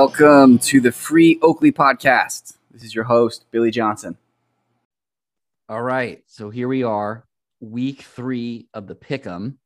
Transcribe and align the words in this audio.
Welcome 0.00 0.60
to 0.60 0.80
the 0.80 0.92
Free 0.92 1.40
Oakley 1.42 1.72
podcast. 1.72 2.56
This 2.70 2.84
is 2.84 2.94
your 2.94 3.02
host, 3.02 3.46
Billy 3.50 3.72
Johnson. 3.72 4.16
All 5.68 5.82
right. 5.82 6.22
So 6.28 6.50
here 6.50 6.68
we 6.68 6.84
are, 6.84 7.26
week 7.58 8.02
three 8.02 8.68
of 8.72 8.86
the 8.86 8.94
Pick'em. 8.94 9.56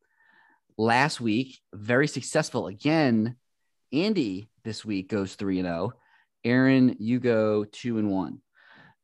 Last 0.75 1.21
week, 1.21 1.59
very 1.71 2.07
successful 2.07 2.65
again. 2.65 3.35
Andy 3.91 4.49
this 4.63 4.83
week 4.83 5.07
goes 5.07 5.35
3 5.35 5.59
and 5.59 5.67
0. 5.67 5.93
Aaron, 6.43 6.95
you 6.97 7.19
go 7.19 7.63
2 7.65 7.99
and 7.99 8.09
1. 8.09 8.41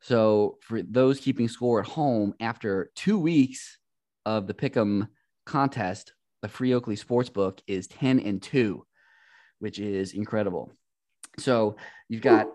So 0.02 0.58
for 0.62 0.82
those 0.82 1.20
keeping 1.20 1.48
score 1.48 1.80
at 1.80 1.88
home, 1.88 2.34
after 2.40 2.90
two 2.96 3.20
weeks 3.20 3.78
of 4.26 4.48
the 4.48 4.56
Pick'em 4.56 5.08
contest, 5.46 6.12
the 6.42 6.50
Free 6.50 6.74
Oakley 6.74 6.96
Sportsbook 6.96 7.60
is 7.68 7.86
10 7.86 8.20
and 8.20 8.42
2, 8.42 8.84
which 9.60 9.78
is 9.78 10.14
incredible. 10.14 10.72
So 11.40 11.78
you've 12.08 12.22
got 12.22 12.48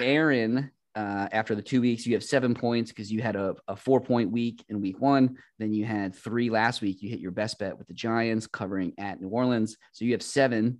Aaron. 0.00 0.70
Uh, 0.94 1.28
after 1.30 1.54
the 1.54 1.60
two 1.60 1.82
weeks, 1.82 2.06
you 2.06 2.14
have 2.14 2.24
seven 2.24 2.54
points 2.54 2.90
because 2.90 3.12
you 3.12 3.20
had 3.20 3.36
a, 3.36 3.54
a 3.68 3.76
four 3.76 4.00
point 4.00 4.30
week 4.30 4.64
in 4.70 4.80
week 4.80 4.98
one. 4.98 5.36
Then 5.58 5.74
you 5.74 5.84
had 5.84 6.14
three 6.14 6.48
last 6.48 6.80
week. 6.80 7.02
You 7.02 7.10
hit 7.10 7.20
your 7.20 7.32
best 7.32 7.58
bet 7.58 7.76
with 7.76 7.86
the 7.86 7.92
Giants 7.92 8.46
covering 8.46 8.94
at 8.96 9.20
New 9.20 9.28
Orleans. 9.28 9.76
So 9.92 10.06
you 10.06 10.12
have 10.12 10.22
seven. 10.22 10.78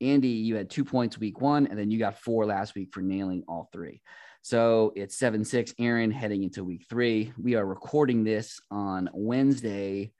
Andy, 0.00 0.28
you 0.28 0.56
had 0.56 0.70
two 0.70 0.86
points 0.86 1.18
week 1.18 1.42
one, 1.42 1.66
and 1.66 1.78
then 1.78 1.90
you 1.90 1.98
got 1.98 2.18
four 2.18 2.46
last 2.46 2.74
week 2.74 2.94
for 2.94 3.02
nailing 3.02 3.42
all 3.46 3.68
three. 3.70 4.00
So 4.42 4.92
it's 4.96 5.18
7 5.18 5.44
6. 5.44 5.74
Aaron 5.78 6.10
heading 6.10 6.42
into 6.42 6.64
week 6.64 6.86
three. 6.88 7.32
We 7.36 7.54
are 7.56 7.66
recording 7.66 8.24
this 8.24 8.60
on 8.70 9.10
Wednesday, 9.12 10.12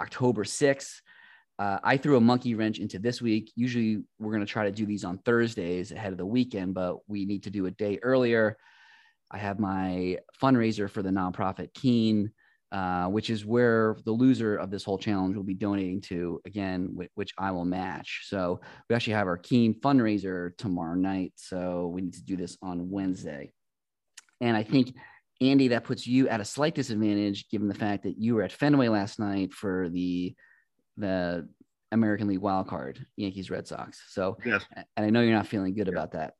October 0.00 0.44
6th. 0.44 1.00
Uh, 1.58 1.78
I 1.82 1.96
threw 1.96 2.16
a 2.16 2.20
monkey 2.20 2.54
wrench 2.54 2.78
into 2.78 2.98
this 2.98 3.22
week. 3.22 3.50
Usually 3.56 4.04
we're 4.18 4.32
going 4.32 4.44
to 4.44 4.50
try 4.50 4.64
to 4.64 4.70
do 4.70 4.84
these 4.84 5.04
on 5.04 5.18
Thursdays 5.18 5.90
ahead 5.90 6.12
of 6.12 6.18
the 6.18 6.26
weekend, 6.26 6.74
but 6.74 6.98
we 7.08 7.24
need 7.24 7.44
to 7.44 7.50
do 7.50 7.66
a 7.66 7.70
day 7.70 7.98
earlier. 8.02 8.58
I 9.30 9.38
have 9.38 9.58
my 9.58 10.18
fundraiser 10.40 10.90
for 10.90 11.02
the 11.02 11.10
nonprofit 11.10 11.72
Keen, 11.72 12.30
uh, 12.72 13.06
which 13.06 13.30
is 13.30 13.44
where 13.44 13.96
the 14.04 14.12
loser 14.12 14.56
of 14.56 14.70
this 14.70 14.84
whole 14.84 14.98
challenge 14.98 15.34
will 15.34 15.44
be 15.44 15.54
donating 15.54 16.02
to, 16.02 16.40
again, 16.44 16.90
which, 16.94 17.10
which 17.14 17.32
I 17.38 17.50
will 17.52 17.64
match. 17.64 18.24
So 18.26 18.60
we 18.88 18.94
actually 18.94 19.14
have 19.14 19.26
our 19.26 19.38
Keen 19.38 19.80
fundraiser 19.80 20.56
tomorrow 20.58 20.94
night. 20.94 21.32
So 21.36 21.90
we 21.92 22.02
need 22.02 22.14
to 22.14 22.24
do 22.24 22.36
this 22.36 22.58
on 22.60 22.90
Wednesday. 22.90 23.52
And 24.42 24.56
I 24.56 24.62
think, 24.62 24.94
Andy, 25.40 25.68
that 25.68 25.84
puts 25.84 26.06
you 26.06 26.28
at 26.28 26.40
a 26.40 26.44
slight 26.44 26.74
disadvantage 26.74 27.48
given 27.48 27.68
the 27.68 27.74
fact 27.74 28.02
that 28.02 28.18
you 28.18 28.34
were 28.34 28.42
at 28.42 28.52
Fenway 28.52 28.88
last 28.88 29.18
night 29.18 29.54
for 29.54 29.88
the 29.88 30.34
the 30.96 31.48
American 31.92 32.28
League 32.28 32.38
wild 32.38 32.68
card, 32.68 33.04
Yankees 33.16 33.50
Red 33.50 33.66
Sox. 33.66 34.02
So, 34.08 34.36
yes. 34.44 34.64
and 34.74 35.06
I 35.06 35.10
know 35.10 35.20
you're 35.20 35.36
not 35.36 35.46
feeling 35.46 35.74
good 35.74 35.88
about 35.88 36.12
that. 36.12 36.34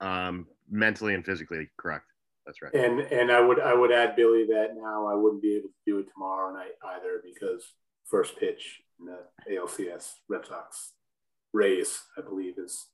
Um, 0.00 0.46
mentally 0.70 1.14
and 1.14 1.24
physically, 1.24 1.70
correct. 1.78 2.06
That's 2.44 2.60
right. 2.60 2.74
And 2.74 3.00
and 3.00 3.30
I 3.30 3.40
would 3.40 3.60
I 3.60 3.72
would 3.72 3.92
add 3.92 4.16
Billy 4.16 4.46
that 4.46 4.70
now 4.76 5.06
I 5.06 5.14
wouldn't 5.14 5.42
be 5.42 5.54
able 5.54 5.68
to 5.68 5.74
do 5.86 5.98
it 6.00 6.06
tomorrow 6.12 6.52
night 6.52 6.72
either 6.96 7.22
because 7.22 7.64
first 8.04 8.36
pitch 8.36 8.80
in 8.98 9.06
the 9.06 9.18
ALCS 9.48 10.14
Red 10.28 10.44
Sox 10.46 10.92
Rays 11.52 12.00
I 12.18 12.22
believe 12.22 12.58
is 12.58 12.88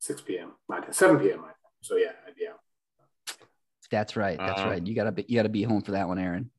6 0.00 0.20
p.m. 0.22 0.52
my 0.68 0.80
time, 0.80 0.92
7 0.92 1.18
p.m. 1.18 1.38
my 1.38 1.46
time. 1.46 1.54
So 1.80 1.96
yeah, 1.96 2.12
yeah. 2.38 2.50
That's 3.90 4.16
right. 4.16 4.38
That's 4.38 4.60
um, 4.60 4.68
right. 4.68 4.86
You 4.86 4.94
gotta 4.94 5.12
be 5.12 5.24
you 5.28 5.36
gotta 5.36 5.48
be 5.48 5.62
home 5.62 5.82
for 5.82 5.92
that 5.92 6.08
one, 6.08 6.18
Aaron. 6.18 6.50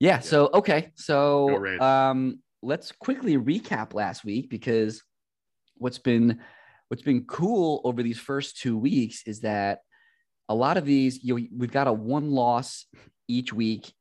Yeah. 0.00 0.20
So 0.20 0.50
okay. 0.54 0.92
So 0.94 1.80
um 1.80 2.40
let's 2.62 2.92
quickly 2.92 3.36
recap 3.36 3.94
last 3.94 4.24
week 4.24 4.50
because 4.50 5.02
what's 5.76 5.98
been 5.98 6.40
what's 6.88 7.02
been 7.02 7.24
cool 7.24 7.80
over 7.84 8.02
these 8.02 8.18
first 8.18 8.58
two 8.60 8.76
weeks 8.76 9.22
is 9.26 9.40
that 9.40 9.80
a 10.48 10.54
lot 10.54 10.76
of 10.76 10.84
these 10.84 11.22
you 11.22 11.38
know, 11.38 11.46
we've 11.56 11.72
got 11.72 11.86
a 11.86 11.92
one 11.92 12.30
loss 12.30 12.86
each 13.28 13.52
week 13.52 13.92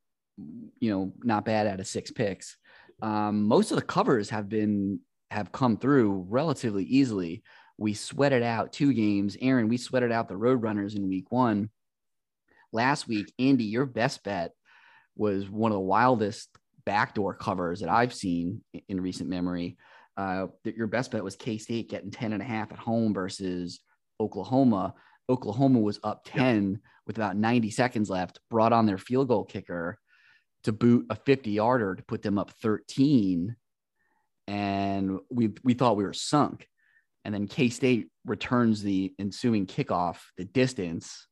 you 0.80 0.92
know 0.92 1.14
not 1.24 1.46
bad 1.46 1.68
out 1.68 1.80
of 1.80 1.88
six 1.88 2.12
picks 2.12 2.58
um, 3.02 3.44
most 3.44 3.72
of 3.72 3.76
the 3.76 3.84
covers 3.84 4.30
have 4.30 4.48
been 4.48 5.00
have 5.30 5.52
come 5.52 5.78
through 5.78 6.26
relatively 6.30 6.84
easily 6.86 7.44
we 7.78 7.94
sweated 7.94 8.42
out 8.42 8.74
two 8.74 8.94
games. 8.94 9.38
Aaron, 9.40 9.70
we 9.70 9.78
sweated 9.78 10.12
out 10.12 10.28
the 10.28 10.36
Roadrunners 10.36 10.96
in 10.96 11.08
week 11.08 11.32
one. 11.32 11.70
Last 12.74 13.08
week, 13.08 13.32
Andy, 13.40 13.66
your 13.66 13.86
best 13.86 14.24
bet 14.24 14.52
was 15.18 15.50
one 15.50 15.72
of 15.72 15.76
the 15.76 15.82
wildest 15.82 16.50
backdoor 16.86 17.34
covers 17.34 17.82
that 17.82 17.90
I've 17.90 18.14
seen 18.14 18.62
in 18.88 19.02
recent 19.02 19.30
memory. 19.30 19.78
Uh, 20.16 20.48
your 20.64 20.88
best 20.88 21.12
bet 21.12 21.24
was 21.24 21.36
K 21.36 21.58
State 21.58 21.90
getting 21.90 22.12
10 22.12 22.34
and 22.34 22.42
a 22.42 22.46
half 22.46 22.72
at 22.72 22.80
home 22.80 23.14
versus 23.14 23.82
Oklahoma. 24.20 24.94
Oklahoma 25.30 25.80
was 25.80 26.00
up 26.04 26.24
10 26.26 26.72
yep. 26.72 26.80
with 27.06 27.18
about 27.18 27.36
90 27.36 27.70
seconds 27.72 28.10
left, 28.10 28.40
brought 28.50 28.74
on 28.74 28.86
their 28.86 28.98
field 28.98 29.28
goal 29.28 29.44
kicker 29.44 30.00
to 30.64 30.72
boot 30.72 31.06
a 31.10 31.16
50 31.16 31.52
yarder 31.52 31.96
to 31.96 32.04
put 32.04 32.22
them 32.22 32.38
up 32.38 32.52
13. 32.62 33.56
And 34.48 35.20
we, 35.30 35.50
we 35.64 35.74
thought 35.74 35.98
we 35.98 36.06
were 36.06 36.14
sunk 36.14 36.68
and 37.28 37.34
then 37.34 37.46
K 37.46 37.68
State 37.68 38.08
returns 38.26 38.82
the 38.82 39.14
ensuing 39.20 39.66
kickoff, 39.66 40.20
the 40.38 40.46
distance 40.46 41.28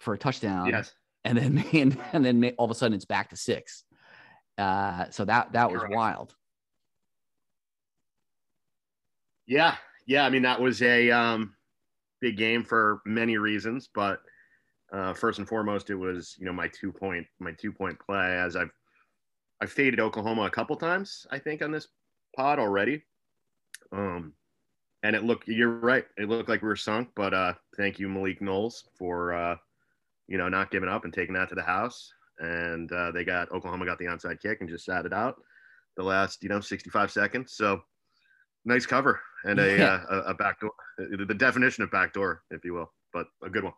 for 0.00 0.14
a 0.14 0.18
touchdown. 0.18 0.66
Yes. 0.66 0.92
And 1.24 1.38
then 1.38 1.64
and, 1.72 1.98
and 2.12 2.24
then 2.24 2.52
all 2.58 2.64
of 2.64 2.70
a 2.70 2.74
sudden 2.74 2.94
it's 2.94 3.04
back 3.04 3.30
to 3.30 3.36
six. 3.36 3.84
Uh, 4.58 5.06
so 5.10 5.24
that 5.24 5.52
that 5.52 5.70
was 5.70 5.82
wild. 5.88 6.34
Yeah, 9.46 9.76
yeah. 10.06 10.24
I 10.24 10.30
mean 10.30 10.42
that 10.42 10.60
was 10.60 10.82
a 10.82 11.10
um, 11.10 11.54
big 12.20 12.36
game 12.36 12.62
for 12.62 13.00
many 13.06 13.38
reasons, 13.38 13.88
but 13.94 14.20
uh, 14.92 15.14
first 15.14 15.38
and 15.38 15.48
foremost, 15.48 15.90
it 15.90 15.94
was 15.94 16.36
you 16.38 16.44
know 16.44 16.52
my 16.52 16.68
two 16.68 16.92
point 16.92 17.26
my 17.40 17.52
two 17.52 17.72
point 17.72 17.98
play 17.98 18.38
as 18.38 18.56
I've 18.56 18.70
I've 19.60 19.72
faded 19.72 20.00
Oklahoma 20.00 20.42
a 20.42 20.50
couple 20.50 20.76
times 20.76 21.26
I 21.30 21.38
think 21.38 21.62
on 21.62 21.70
this 21.70 21.88
pod 22.36 22.58
already. 22.58 23.02
Um, 23.90 24.34
and 25.02 25.16
it 25.16 25.24
looked 25.24 25.48
you're 25.48 25.70
right 25.70 26.04
it 26.16 26.28
looked 26.28 26.48
like 26.48 26.62
we 26.62 26.68
were 26.68 26.76
sunk 26.76 27.08
but 27.14 27.34
uh 27.34 27.52
thank 27.76 27.98
you 27.98 28.08
malik 28.08 28.40
knowles 28.40 28.84
for 28.96 29.32
uh 29.32 29.56
you 30.32 30.38
know 30.38 30.48
not 30.48 30.70
giving 30.70 30.88
up 30.88 31.04
and 31.04 31.12
taking 31.12 31.34
that 31.34 31.50
to 31.50 31.54
the 31.54 31.62
house. 31.62 32.12
And 32.38 32.90
uh, 32.90 33.12
they 33.12 33.24
got 33.24 33.52
oklahoma 33.52 33.84
got 33.84 33.98
the 33.98 34.06
onside 34.06 34.40
kick 34.40 34.60
and 34.60 34.68
just 34.68 34.86
sat 34.86 35.04
it 35.04 35.12
out 35.12 35.36
the 35.96 36.02
last 36.02 36.42
you 36.42 36.48
know 36.48 36.60
65 36.60 37.12
seconds. 37.12 37.52
So 37.52 37.82
nice 38.64 38.86
cover 38.86 39.20
and 39.44 39.60
a 39.60 39.76
yeah. 39.76 39.84
uh, 40.10 40.22
a, 40.26 40.30
a 40.30 40.34
backdoor 40.34 40.72
the 40.96 41.34
definition 41.34 41.84
of 41.84 41.90
backdoor 41.90 42.42
if 42.50 42.64
you 42.64 42.72
will 42.72 42.90
but 43.12 43.26
a 43.44 43.50
good 43.50 43.64
one. 43.64 43.74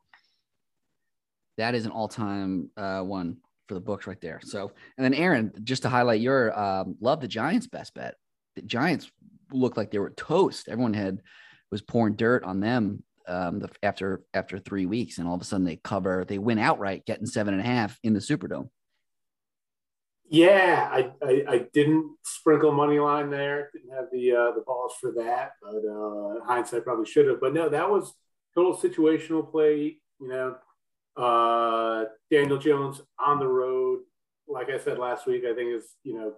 That 1.58 1.74
is 1.74 1.86
an 1.86 1.90
all-time 1.90 2.70
uh, 2.76 3.00
one 3.00 3.38
for 3.66 3.74
the 3.74 3.80
books 3.80 4.06
right 4.06 4.20
there. 4.20 4.40
So 4.44 4.70
and 4.96 5.04
then 5.04 5.14
aaron 5.14 5.52
just 5.64 5.82
to 5.82 5.88
highlight 5.88 6.20
your 6.20 6.56
um, 6.58 6.96
love 7.00 7.20
the 7.20 7.28
giants 7.28 7.66
best 7.66 7.94
bet. 7.94 8.14
The 8.54 8.62
giants 8.62 9.10
looked 9.52 9.76
like 9.76 9.90
they 9.90 9.98
were 9.98 10.10
toast. 10.10 10.68
Everyone 10.68 10.94
had 10.94 11.20
was 11.72 11.82
pouring 11.82 12.14
dirt 12.14 12.44
on 12.44 12.60
them 12.60 13.02
um, 13.26 13.60
the, 13.60 13.70
after 13.82 14.22
after 14.34 14.58
three 14.58 14.86
weeks, 14.86 15.18
and 15.18 15.28
all 15.28 15.34
of 15.34 15.40
a 15.40 15.44
sudden 15.44 15.64
they 15.64 15.76
cover, 15.76 16.24
they 16.26 16.38
win 16.38 16.58
outright, 16.58 17.06
getting 17.06 17.26
seven 17.26 17.54
and 17.54 17.62
a 17.62 17.66
half 17.66 17.98
in 18.02 18.12
the 18.12 18.20
Superdome. 18.20 18.68
Yeah, 20.28 20.88
I, 20.90 21.12
I, 21.22 21.44
I 21.48 21.66
didn't 21.72 22.16
sprinkle 22.24 22.72
money 22.72 22.98
line 22.98 23.30
there. 23.30 23.70
Didn't 23.72 23.94
have 23.94 24.06
the 24.10 24.32
uh, 24.32 24.52
the 24.52 24.64
balls 24.66 24.94
for 25.00 25.12
that, 25.12 25.52
but 25.62 25.84
uh, 25.86 26.44
hindsight 26.46 26.84
probably 26.84 27.06
should 27.06 27.26
have. 27.26 27.40
But 27.40 27.52
no, 27.52 27.68
that 27.68 27.90
was 27.90 28.14
total 28.54 28.74
situational 28.74 29.50
play. 29.50 29.98
You 30.20 30.28
know, 30.28 30.56
uh, 31.16 32.06
Daniel 32.30 32.58
Jones 32.58 33.02
on 33.18 33.38
the 33.38 33.46
road. 33.46 34.00
Like 34.48 34.70
I 34.70 34.78
said 34.78 34.98
last 34.98 35.26
week, 35.26 35.44
I 35.44 35.54
think 35.54 35.74
is 35.74 35.84
you 36.02 36.14
know 36.14 36.34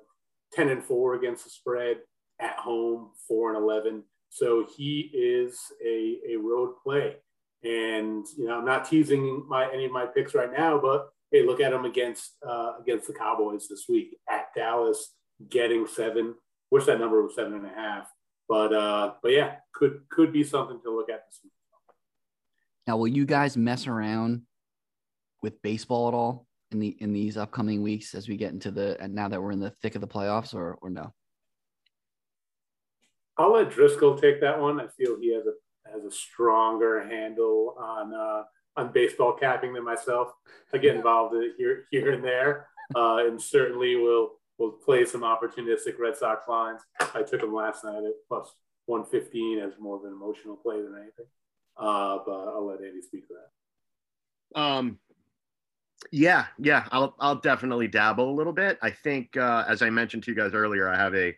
ten 0.53 0.69
and 0.69 0.83
four 0.83 1.15
against 1.15 1.45
the 1.45 1.51
spread 1.51 1.99
at 2.41 2.59
home, 2.59 3.11
four 3.29 3.55
and 3.55 3.63
eleven. 3.63 4.03
So 4.31 4.67
he 4.77 5.11
is 5.15 5.59
a, 5.85 6.19
a 6.33 6.37
road 6.37 6.75
play. 6.83 7.17
And 7.65 8.25
you 8.37 8.47
know, 8.47 8.59
I'm 8.59 8.65
not 8.65 8.89
teasing 8.89 9.45
my 9.49 9.71
any 9.73 9.87
of 9.87 9.93
my 9.93 10.07
picks 10.07 10.35
right 10.35 10.53
now, 10.53 10.79
but 10.79 11.09
hey, 11.33 11.45
look 11.45 11.61
at 11.61 11.73
him 11.73 11.85
against 11.85 12.37
uh, 12.47 12.73
against 12.81 13.07
the 13.07 13.15
Cowboys 13.15 13.67
this 13.69 13.87
week 13.89 14.17
at 14.31 14.49
Dallas, 14.55 15.15
getting 15.49 15.87
seven. 15.87 16.35
Wish 16.71 16.85
that 16.85 17.01
number 17.01 17.23
was 17.23 17.35
seven 17.35 17.55
and 17.55 17.67
a 17.67 17.71
half, 17.71 18.09
but 18.49 18.73
uh, 18.73 19.15
but 19.23 19.33
yeah, 19.33 19.57
could 19.73 20.01
could 20.11 20.33
be 20.33 20.45
something 20.45 20.81
to 20.85 20.95
look 20.95 21.11
at 21.11 21.25
this 21.27 21.41
week. 21.43 21.53
Now, 22.87 22.99
will 22.99 23.09
you 23.09 23.25
guys 23.25 23.57
mess 23.57 23.87
around 23.87 24.43
with 25.43 25.61
baseball 25.63 26.09
at 26.09 26.15
all 26.15 26.47
in 26.71 26.79
the 26.79 26.97
in 27.01 27.13
these 27.13 27.37
upcoming 27.37 27.83
weeks 27.83 28.15
as 28.15 28.29
we 28.29 28.37
get 28.37 28.53
into 28.53 28.71
the 28.71 28.97
and 29.01 29.15
now 29.15 29.29
that 29.29 29.43
we're 29.43 29.53
in 29.53 29.61
the 29.61 29.71
thick 29.71 29.95
of 29.95 30.01
the 30.01 30.09
playoffs, 30.09 30.55
or 30.55 30.79
or 30.83 30.91
no? 30.91 31.13
I'll 33.39 33.53
let 33.53 33.71
Driscoll 33.71 34.19
take 34.19 34.41
that 34.41 34.61
one. 34.61 34.81
I 34.81 34.87
feel 34.89 35.19
he 35.21 35.35
has 35.35 35.45
a 35.47 35.53
has 35.93 36.05
a 36.05 36.11
stronger 36.11 37.07
handle 37.07 37.75
on 37.79 38.15
uh, 38.15 38.45
on 38.77 38.93
baseball 38.93 39.33
capping 39.33 39.73
than 39.73 39.85
myself. 39.85 40.33
I 40.73 40.79
get 40.79 40.97
involved 40.97 41.35
here 41.59 41.85
here 41.91 42.13
and 42.13 42.25
there, 42.25 42.69
uh, 42.95 43.19
and 43.27 43.41
certainly 43.41 43.97
will 43.97 44.33
will 44.59 44.73
play 44.73 45.05
some 45.05 45.21
opportunistic 45.23 45.99
Red 45.99 46.17
Sox 46.17 46.49
lines. 46.49 46.81
I 47.15 47.23
took 47.23 47.41
them 47.41 47.55
last 47.55 47.85
night 47.85 48.05
at 48.05 48.13
plus 48.29 48.53
115 48.87 49.59
as 49.59 49.73
more 49.79 49.97
of 49.97 50.05
an 50.05 50.13
emotional 50.13 50.57
play 50.57 50.77
than 50.77 50.95
anything. 50.95 51.27
Uh, 51.77 52.19
but 52.25 52.49
I'll 52.49 52.67
let 52.67 52.81
Andy 52.81 53.03
speak 53.03 53.29
to 53.29 53.35
that. 53.35 54.61
Um, 54.61 54.99
yeah, 56.11 56.47
yeah, 56.59 56.87
I'll 56.91 57.15
I'll 57.19 57.37
definitely 57.37 57.89
dabble 57.89 58.31
a 58.31 58.35
little 58.35 58.53
bit. 58.53 58.79
I 58.81 58.91
think, 58.91 59.37
uh, 59.37 59.65
as 59.69 59.83
I 59.83 59.91
mentioned 59.91 60.23
to 60.25 60.31
you 60.31 60.37
guys 60.37 60.55
earlier, 60.55 60.89
I 60.89 60.97
have 60.97 61.15
a 61.15 61.37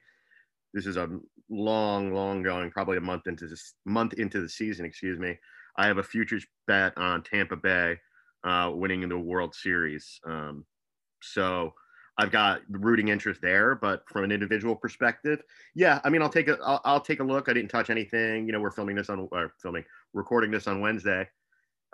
this 0.75 0.87
is 0.87 0.97
a 0.97 1.09
long, 1.51 2.13
long 2.13 2.43
going, 2.43 2.71
probably 2.71 2.97
a 2.97 3.01
month 3.01 3.27
into 3.27 3.47
this 3.47 3.75
month 3.85 4.15
into 4.15 4.41
the 4.41 4.49
season. 4.49 4.85
Excuse 4.85 5.19
me. 5.19 5.37
I 5.77 5.87
have 5.87 5.99
a 5.99 6.03
futures 6.03 6.47
bet 6.67 6.97
on 6.99 7.23
Tampa 7.23 7.57
Bay 7.57 7.99
uh, 8.45 8.73
winning 8.75 9.03
in 9.03 9.09
the 9.09 9.19
World 9.19 9.55
Series. 9.55 10.21
Um, 10.27 10.65
so 11.23 11.73
I've 12.19 12.33
got 12.33 12.63
rooting 12.69 13.09
interest 13.09 13.41
there, 13.41 13.77
but 13.77 14.03
from 14.09 14.25
an 14.25 14.33
individual 14.33 14.75
perspective, 14.75 15.41
yeah, 15.77 16.01
I 16.03 16.11
mean, 16.11 16.21
I'll 16.21 16.29
take 16.29 16.49
a, 16.49 16.59
I'll, 16.65 16.81
I'll 16.85 17.01
take 17.01 17.21
a 17.21 17.25
look. 17.25 17.49
I 17.49 17.53
didn't 17.53 17.71
touch 17.71 17.91
anything. 17.91 18.47
You 18.47 18.53
know, 18.53 18.61
we're 18.61 18.73
filming 18.73 18.97
this 18.97 19.09
on, 19.09 19.29
or 19.31 19.55
filming, 19.63 19.85
recording 20.15 20.51
this 20.51 20.67
on 20.67 20.81
Wednesday. 20.81 21.29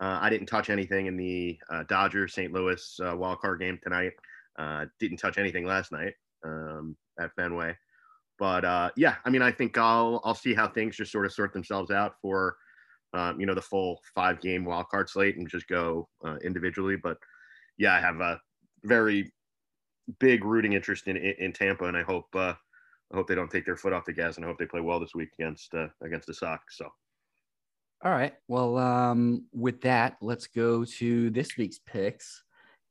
Uh, 0.01 0.19
I 0.21 0.31
didn't 0.31 0.47
touch 0.47 0.71
anything 0.71 1.07
in 1.07 1.17
the 1.17 1.59
uh, 1.71 1.85
Dodgers 1.85 2.33
St. 2.33 2.53
Louis 2.53 3.01
uh, 3.05 3.15
wild 3.17 3.41
card 3.41 3.61
game 3.61 3.79
tonight. 3.83 4.13
Uh, 4.59 4.87
didn't 4.99 5.19
touch 5.19 5.37
anything 5.37 5.67
last 5.67 5.93
night 5.93 6.15
um, 6.45 6.97
at 7.21 7.35
Fenway. 7.37 7.77
But 8.39 8.65
uh, 8.65 8.91
yeah, 8.97 9.17
I 9.25 9.31
mean, 9.31 9.43
I 9.43 9.53
think 9.53 9.79
I'll 9.79 10.21
I'll 10.25 10.35
see 10.35 10.55
how 10.55 10.69
things 10.69 10.97
just 10.97 11.13
sort 11.13 11.27
of 11.27 11.33
sort 11.33 11.53
themselves 11.53 11.91
out 11.91 12.15
for 12.21 12.57
um, 13.13 13.39
you 13.39 13.47
know 13.47 13.55
the 13.55 13.63
full 13.63 14.01
five 14.15 14.41
game 14.41 14.65
wild 14.65 14.89
card 14.89 15.09
slate 15.09 15.37
and 15.37 15.49
just 15.49 15.69
go 15.69 16.09
uh, 16.25 16.37
individually. 16.45 16.97
But 16.97 17.17
yeah, 17.79 17.95
I 17.95 18.01
have 18.01 18.21
a 18.21 18.41
very 18.83 19.33
big 20.19 20.45
rooting 20.45 20.73
interest 20.73 21.07
in 21.07 21.17
in, 21.17 21.53
Tampa, 21.53 21.85
and 21.85 21.97
I 21.97 22.03
hope 22.03 22.27
uh, 22.35 22.55
I 23.13 23.17
hope 23.17 23.29
they 23.29 23.35
don't 23.35 23.51
take 23.51 23.65
their 23.65 23.77
foot 23.77 23.93
off 23.93 24.05
the 24.05 24.13
gas, 24.13 24.37
and 24.37 24.45
I 24.45 24.49
hope 24.49 24.59
they 24.59 24.67
play 24.67 24.81
well 24.81 25.01
this 25.01 25.15
week 25.15 25.31
against 25.39 25.75
uh, 25.75 25.89
against 26.03 26.27
the 26.27 26.35
Sox. 26.35 26.77
So. 26.77 26.89
All 28.05 28.11
right. 28.11 28.35
Well, 28.49 28.77
um, 28.77 29.47
with 29.55 29.81
that, 29.83 30.19
let's 30.21 30.47
go 30.47 30.85
to 30.85 31.31
this 31.31 31.57
week's 31.57 31.79
picks. 31.79 32.43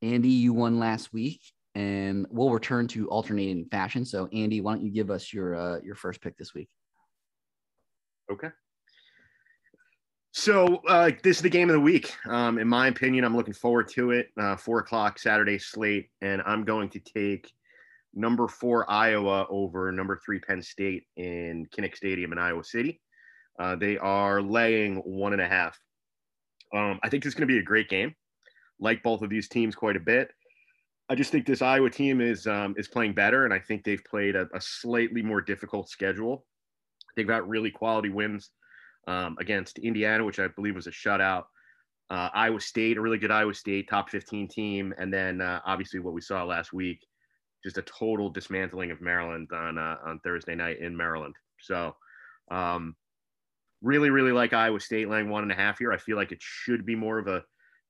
Andy, 0.01 0.30
you 0.30 0.54
won 0.54 0.80
last 0.80 1.13
week, 1.13 1.42
and 1.75 2.28
we'll 2.30 2.52
return 2.52 2.88
to 2.90 3.08
alternating 3.10 3.66
fashion. 3.66 4.06
So, 4.06 4.28
Andy, 4.34 4.62
why 4.62 4.74
don't 4.75 4.84
you 4.84 4.92
give 4.92 5.10
us 5.10 5.34
your 5.34 5.56
uh, 5.56 5.80
your 5.84 5.96
first 5.96 6.22
pick 6.22 6.38
this 6.38 6.54
week? 6.54 6.70
Okay. 8.31 8.50
So 10.36 10.81
uh, 10.88 11.12
this 11.22 11.38
is 11.38 11.44
the 11.44 11.50
game 11.50 11.70
of 11.70 11.74
the 11.74 11.80
week. 11.80 12.16
Um, 12.25 12.58
in 12.58 12.68
my 12.68 12.88
opinion, 12.88 13.24
I'm 13.24 13.36
looking 13.36 13.54
forward 13.54 13.88
to 13.90 14.12
it. 14.12 14.30
Uh, 14.36 14.56
four 14.56 14.80
o'clock 14.80 15.20
Saturday 15.20 15.60
slate, 15.60 16.10
and 16.22 16.42
I'm 16.44 16.64
going 16.64 16.90
to 16.90 17.00
take 17.00 17.54
number 18.16 18.48
four 18.48 18.90
Iowa 18.90 19.46
over 19.50 19.92
number 19.92 20.19
three 20.26 20.40
Penn 20.40 20.64
State 20.64 21.04
in 21.18 21.68
Kinnick 21.68 21.96
Stadium 21.96 22.31
in 22.31 22.40
Iowa 22.40 22.64
City. 22.64 23.00
Uh, 23.60 23.76
they 23.76 24.00
are 24.00 24.42
laying 24.42 24.98
one 24.98 25.34
and 25.34 25.42
a 25.42 25.48
half. 25.48 25.80
Um, 26.76 27.00
I 27.04 27.10
think 27.10 27.26
it's 27.26 27.36
going 27.36 27.48
to 27.48 27.54
be 27.54 27.60
a 27.60 27.64
great 27.64 27.88
game. 27.88 28.16
Like 28.80 29.04
both 29.04 29.22
of 29.22 29.30
these 29.30 29.48
teams 29.48 29.76
quite 29.76 29.96
a 29.96 30.00
bit. 30.00 30.31
I 31.10 31.16
just 31.16 31.32
think 31.32 31.46
this 31.46 31.62
Iowa 31.62 31.90
team 31.90 32.22
is 32.22 32.48
um, 32.48 32.76
is 32.78 32.88
playing 32.88 33.14
better, 33.14 33.46
and 33.46 33.54
I 33.54 33.60
think 33.60 33.84
they've 33.84 34.04
played 34.04 34.36
a, 34.36 34.48
a 34.54 34.62
slightly 34.62 35.22
more 35.22 35.42
difficult 35.42 35.90
schedule. 35.90 36.46
They've 37.16 37.28
got 37.28 37.48
really 37.48 37.72
quality 37.72 38.10
wins 38.10 38.52
um, 39.08 39.36
against 39.40 39.80
Indiana, 39.80 40.24
which 40.24 40.40
I 40.40 40.48
believe 40.48 40.76
was 40.76 40.88
a 40.88 40.92
shutout. 40.92 41.44
Uh, 42.10 42.30
Iowa 42.34 42.60
State, 42.60 42.98
a 42.98 43.02
really 43.02 43.18
good 43.18 43.32
Iowa 43.32 43.54
State 43.54 43.90
top 43.90 44.10
15 44.10 44.48
team, 44.48 44.94
and 44.98 45.14
then 45.14 45.42
uh, 45.42 45.60
obviously 45.66 46.00
what 46.00 46.14
we 46.14 46.22
saw 46.22 46.44
last 46.44 46.74
week, 46.74 47.00
just 47.64 47.78
a 47.78 47.82
total 47.84 48.30
dismantling 48.30 48.92
of 48.92 49.02
Maryland 49.02 49.50
on 49.54 49.78
uh, 49.78 49.98
on 50.06 50.20
Thursday 50.20 50.56
night 50.56 50.80
in 50.80 50.96
Maryland. 50.96 51.36
So, 51.60 51.96
um, 52.50 52.96
really, 53.82 54.10
really 54.10 54.32
like 54.32 54.54
Iowa 54.54 54.80
State 54.80 55.10
laying 55.10 55.30
one 55.30 55.44
and 55.44 55.52
a 55.52 55.56
half 55.56 55.80
here. 55.80 55.92
I 55.92 55.98
feel 55.98 56.18
like 56.18 56.32
it 56.32 56.42
should 56.42 56.86
be 56.86 56.96
more 56.96 57.20
of 57.20 57.28
a 57.28 57.44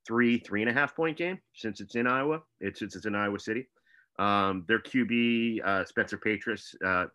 three, 0.05 0.39
three 0.39 0.61
and 0.61 0.69
a 0.69 0.73
half 0.73 0.95
point 0.95 1.17
game 1.17 1.39
since 1.53 1.81
it's 1.81 1.95
in 1.95 2.07
Iowa. 2.07 2.41
It's 2.59 2.79
since 2.79 2.95
it's 2.95 3.05
in 3.05 3.15
Iowa 3.15 3.39
City. 3.39 3.67
Um, 4.19 4.65
their 4.67 4.79
QB 4.79 5.65
uh, 5.65 5.85
Spencer 5.85 6.17
Petras 6.17 6.75
uh, 6.85 7.07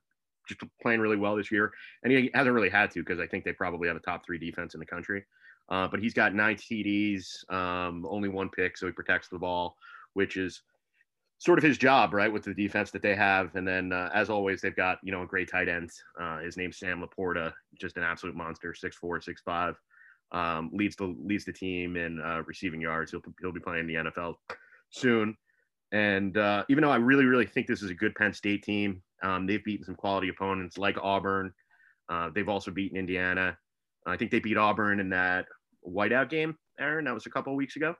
just 0.48 0.60
playing 0.82 1.00
really 1.00 1.16
well 1.16 1.36
this 1.36 1.52
year, 1.52 1.72
and 2.02 2.12
he 2.12 2.30
hasn't 2.34 2.54
really 2.54 2.70
had 2.70 2.90
to 2.92 3.00
because 3.00 3.20
I 3.20 3.26
think 3.26 3.44
they 3.44 3.52
probably 3.52 3.88
have 3.88 3.96
a 3.96 4.00
top 4.00 4.24
three 4.24 4.38
defense 4.38 4.74
in 4.74 4.80
the 4.80 4.86
country. 4.86 5.24
Uh, 5.68 5.86
but 5.86 6.00
he's 6.00 6.14
got 6.14 6.34
nine 6.34 6.56
TDs, 6.56 7.50
um, 7.52 8.06
only 8.08 8.28
one 8.28 8.48
pick, 8.48 8.76
so 8.78 8.86
he 8.86 8.92
protects 8.92 9.28
the 9.28 9.38
ball, 9.38 9.76
which 10.14 10.38
is 10.38 10.62
sort 11.36 11.58
of 11.58 11.64
his 11.64 11.76
job, 11.76 12.14
right, 12.14 12.32
with 12.32 12.42
the 12.42 12.54
defense 12.54 12.90
that 12.90 13.02
they 13.02 13.14
have. 13.14 13.54
And 13.54 13.68
then, 13.68 13.92
uh, 13.92 14.10
as 14.14 14.30
always, 14.30 14.60
they've 14.60 14.74
got 14.74 14.98
you 15.02 15.12
know 15.12 15.22
a 15.22 15.26
great 15.26 15.50
tight 15.50 15.68
end. 15.68 15.90
Uh, 16.20 16.38
his 16.38 16.56
name's 16.56 16.78
Sam 16.78 17.04
LaPorta, 17.04 17.52
just 17.78 17.96
an 17.96 18.02
absolute 18.02 18.34
monster, 18.34 18.74
six 18.74 18.96
four, 18.96 19.20
six 19.20 19.42
five. 19.42 19.76
Um, 20.30 20.70
leads 20.74 20.94
the 20.96 21.16
leads 21.24 21.44
the 21.46 21.52
team 21.52 21.96
in 21.96 22.20
uh, 22.20 22.42
receiving 22.46 22.80
yards. 22.80 23.10
He'll 23.10 23.22
he'll 23.40 23.52
be 23.52 23.60
playing 23.60 23.80
in 23.80 23.86
the 23.86 24.10
NFL 24.10 24.34
soon. 24.90 25.36
And 25.90 26.36
uh, 26.36 26.64
even 26.68 26.82
though 26.82 26.90
I 26.90 26.96
really 26.96 27.24
really 27.24 27.46
think 27.46 27.66
this 27.66 27.82
is 27.82 27.90
a 27.90 27.94
good 27.94 28.14
Penn 28.14 28.34
State 28.34 28.62
team, 28.62 29.02
um, 29.22 29.46
they've 29.46 29.64
beaten 29.64 29.84
some 29.84 29.94
quality 29.94 30.28
opponents 30.28 30.76
like 30.76 30.96
Auburn. 31.02 31.52
Uh, 32.08 32.30
they've 32.34 32.48
also 32.48 32.70
beaten 32.70 32.98
Indiana. 32.98 33.56
I 34.06 34.16
think 34.16 34.30
they 34.30 34.38
beat 34.38 34.56
Auburn 34.56 35.00
in 35.00 35.10
that 35.10 35.46
whiteout 35.86 36.30
game, 36.30 36.56
Aaron. 36.78 37.04
That 37.04 37.14
was 37.14 37.26
a 37.26 37.30
couple 37.30 37.52
of 37.52 37.56
weeks 37.56 37.76
ago, 37.76 37.94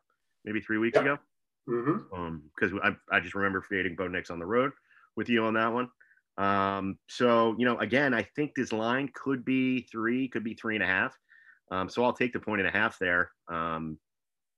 maybe 0.44 0.60
three 0.60 0.78
weeks 0.78 0.98
ago. 0.98 1.18
Because 1.66 1.84
mm-hmm. 1.84 2.78
um, 2.78 2.98
I, 3.10 3.16
I 3.16 3.20
just 3.20 3.34
remember 3.34 3.60
fading 3.62 3.94
Bo 3.94 4.08
Nix 4.08 4.30
on 4.30 4.38
the 4.38 4.46
road 4.46 4.72
with 5.16 5.28
you 5.28 5.44
on 5.44 5.54
that 5.54 5.72
one. 5.72 5.88
Um, 6.38 6.98
so, 7.08 7.56
you 7.58 7.66
know, 7.66 7.78
again, 7.78 8.14
I 8.14 8.22
think 8.22 8.52
this 8.54 8.72
line 8.72 9.10
could 9.12 9.44
be 9.44 9.82
three, 9.90 10.28
could 10.28 10.44
be 10.44 10.54
three 10.54 10.76
and 10.76 10.84
a 10.84 10.86
half. 10.86 11.14
Um, 11.70 11.88
so 11.88 12.04
I'll 12.04 12.12
take 12.12 12.32
the 12.32 12.40
point 12.40 12.60
and 12.60 12.68
a 12.68 12.72
half 12.72 12.98
there, 12.98 13.30
um, 13.48 13.98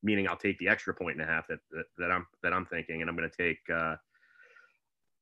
meaning 0.02 0.28
I'll 0.28 0.36
take 0.36 0.58
the 0.58 0.68
extra 0.68 0.94
point 0.94 1.20
and 1.20 1.28
a 1.28 1.32
half 1.32 1.48
that, 1.48 1.58
that, 1.72 1.84
that 1.98 2.10
I'm 2.10 2.26
that 2.42 2.52
I'm 2.52 2.66
thinking, 2.66 3.00
and 3.00 3.10
I'm 3.10 3.16
going 3.16 3.28
to 3.28 3.36
take 3.36 3.58
uh, 3.72 3.96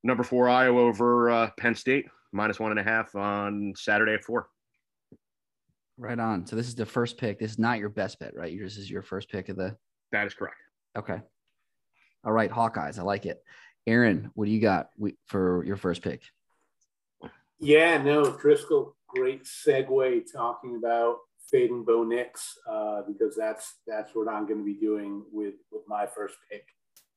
number 0.03 0.23
four 0.23 0.49
Iowa 0.49 0.81
over 0.81 1.31
uh, 1.31 1.51
Penn 1.59 1.75
State 1.75 2.07
minus 2.33 2.61
one 2.61 2.71
and 2.71 2.81
a 2.81 2.83
half 2.83 3.15
on 3.15 3.73
Saturday 3.77 4.15
at 4.15 4.25
four. 4.25 4.49
Right 5.97 6.19
on. 6.19 6.47
So 6.47 6.55
this 6.57 6.69
is 6.69 6.75
the 6.75 6.87
first 6.87 7.19
pick. 7.19 7.41
This 7.41 7.53
is 7.53 7.59
not 7.59 7.79
your 7.79 7.89
best 7.89 8.19
bet, 8.21 8.37
right? 8.37 8.57
This 8.57 8.77
is 8.77 8.91
your 8.91 9.03
first 9.03 9.31
pick 9.31 9.49
of 9.49 9.57
the. 9.57 9.77
That 10.13 10.27
is 10.27 10.35
correct. 10.35 10.57
Okay. 10.97 11.21
All 12.25 12.33
right, 12.33 12.51
Hawkeyes. 12.51 12.99
I 12.99 13.03
like 13.03 13.27
it. 13.27 13.43
Aaron, 13.87 14.31
what 14.35 14.45
do 14.45 14.51
you 14.51 14.61
got 14.61 14.91
for 15.27 15.65
your 15.65 15.77
first 15.77 16.03
pick? 16.03 16.23
Yeah, 17.59 18.01
no, 18.03 18.37
Driscoll, 18.37 18.95
great 19.09 19.45
segue 19.45 20.31
talking 20.31 20.77
about 20.77 21.17
fading 21.51 21.85
Bo 21.85 22.05
Nix 22.05 22.59
uh, 22.69 23.03
because 23.07 23.37
that's 23.37 23.77
that's 23.87 24.15
what 24.15 24.29
I'm 24.29 24.47
going 24.47 24.59
to 24.59 24.65
be 24.65 24.75
doing 24.75 25.25
with 25.33 25.55
with 25.71 25.83
my 25.89 26.07
first 26.07 26.37
pick. 26.51 26.65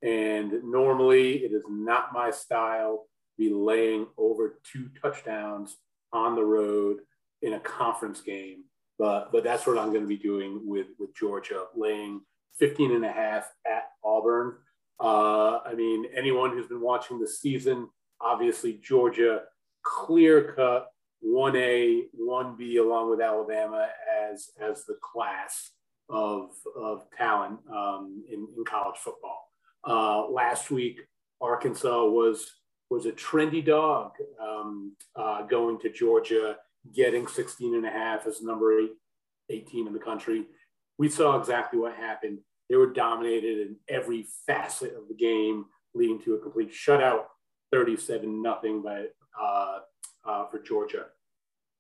And 0.02 0.64
normally 0.64 1.44
it 1.44 1.52
is 1.52 1.64
not 1.70 2.14
my 2.14 2.32
style 2.32 3.06
to 3.38 3.50
be 3.50 3.54
laying 3.54 4.08
over 4.18 4.60
two 4.72 4.90
touchdowns 5.02 5.78
on 6.12 6.36
the 6.36 6.44
road 6.44 7.00
in 7.42 7.54
a 7.54 7.60
conference 7.60 8.22
game. 8.22 8.64
But, 8.98 9.32
but 9.32 9.44
that's 9.44 9.66
what 9.66 9.78
I'm 9.78 9.90
going 9.90 10.04
to 10.04 10.08
be 10.08 10.18
doing 10.18 10.62
with, 10.64 10.88
with 11.00 11.16
Georgia, 11.16 11.66
laying 11.76 12.22
15 12.60 12.92
and 12.92 13.06
a 13.06 13.12
half 13.12 13.50
at 13.66 13.90
Auburn. 14.04 14.56
Uh, 15.00 15.60
I 15.66 15.74
mean, 15.76 16.06
anyone 16.16 16.52
who's 16.52 16.68
been 16.68 16.82
watching 16.82 17.20
the 17.20 17.28
season, 17.28 17.90
obviously 18.20 18.80
Georgia, 18.84 19.42
clear 19.84 20.54
cut 20.54 20.91
1A, 21.26 22.04
1B, 22.20 22.80
along 22.80 23.10
with 23.10 23.22
Alabama 23.22 23.88
as, 24.32 24.50
as 24.60 24.86
the 24.86 24.98
class 25.02 25.72
of, 26.10 26.50
of 26.76 27.06
talent 27.18 27.60
um, 27.72 28.24
in, 28.32 28.48
in 28.58 28.66
college 28.66 28.98
football. 28.98 29.50
Uh, 29.88 30.28
last 30.30 30.72
week, 30.72 31.00
Arkansas 31.42 32.06
was 32.06 32.52
was 32.92 33.06
a 33.06 33.12
trendy 33.14 33.66
dog 33.66 34.12
um, 34.40 34.94
uh, 35.16 35.44
going 35.44 35.80
to 35.80 35.90
Georgia, 35.90 36.58
getting 36.94 37.26
16 37.26 37.74
and 37.74 37.86
a 37.86 37.90
half 37.90 38.28
as 38.28 38.42
number 38.42 38.78
eight, 38.80 38.92
18 39.50 39.88
in 39.88 39.94
the 39.94 40.00
country. 40.00 40.44
We 40.98 41.08
saw 41.08 41.40
exactly 41.40 41.80
what 41.80 41.96
happened. 41.96 42.40
They 42.70 42.76
were 42.76 42.92
dominated 42.92 43.60
in 43.60 43.78
every 43.88 44.28
facet 44.46 44.94
of 44.94 45.08
the 45.08 45.16
game, 45.16 45.66
leading 45.96 46.22
to 46.24 46.36
a 46.36 46.40
complete 46.40 46.72
shutout, 46.72 47.24
37 47.72 48.42
nothing 48.42 48.82
by 48.82 49.06
uh, 49.42 49.80
uh, 50.26 50.46
for 50.46 50.60
Georgia. 50.60 51.06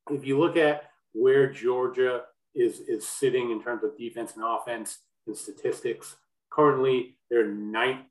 If 0.09 0.25
you 0.25 0.39
look 0.39 0.57
at 0.57 0.89
where 1.13 1.51
Georgia 1.51 2.23
is 2.53 2.81
is 2.81 3.07
sitting 3.07 3.51
in 3.51 3.61
terms 3.61 3.83
of 3.83 3.97
defense 3.97 4.33
and 4.35 4.43
offense 4.43 4.99
and 5.27 5.37
statistics, 5.37 6.15
Currently, 6.51 7.17
they're 7.29 7.47
ninth 7.47 8.05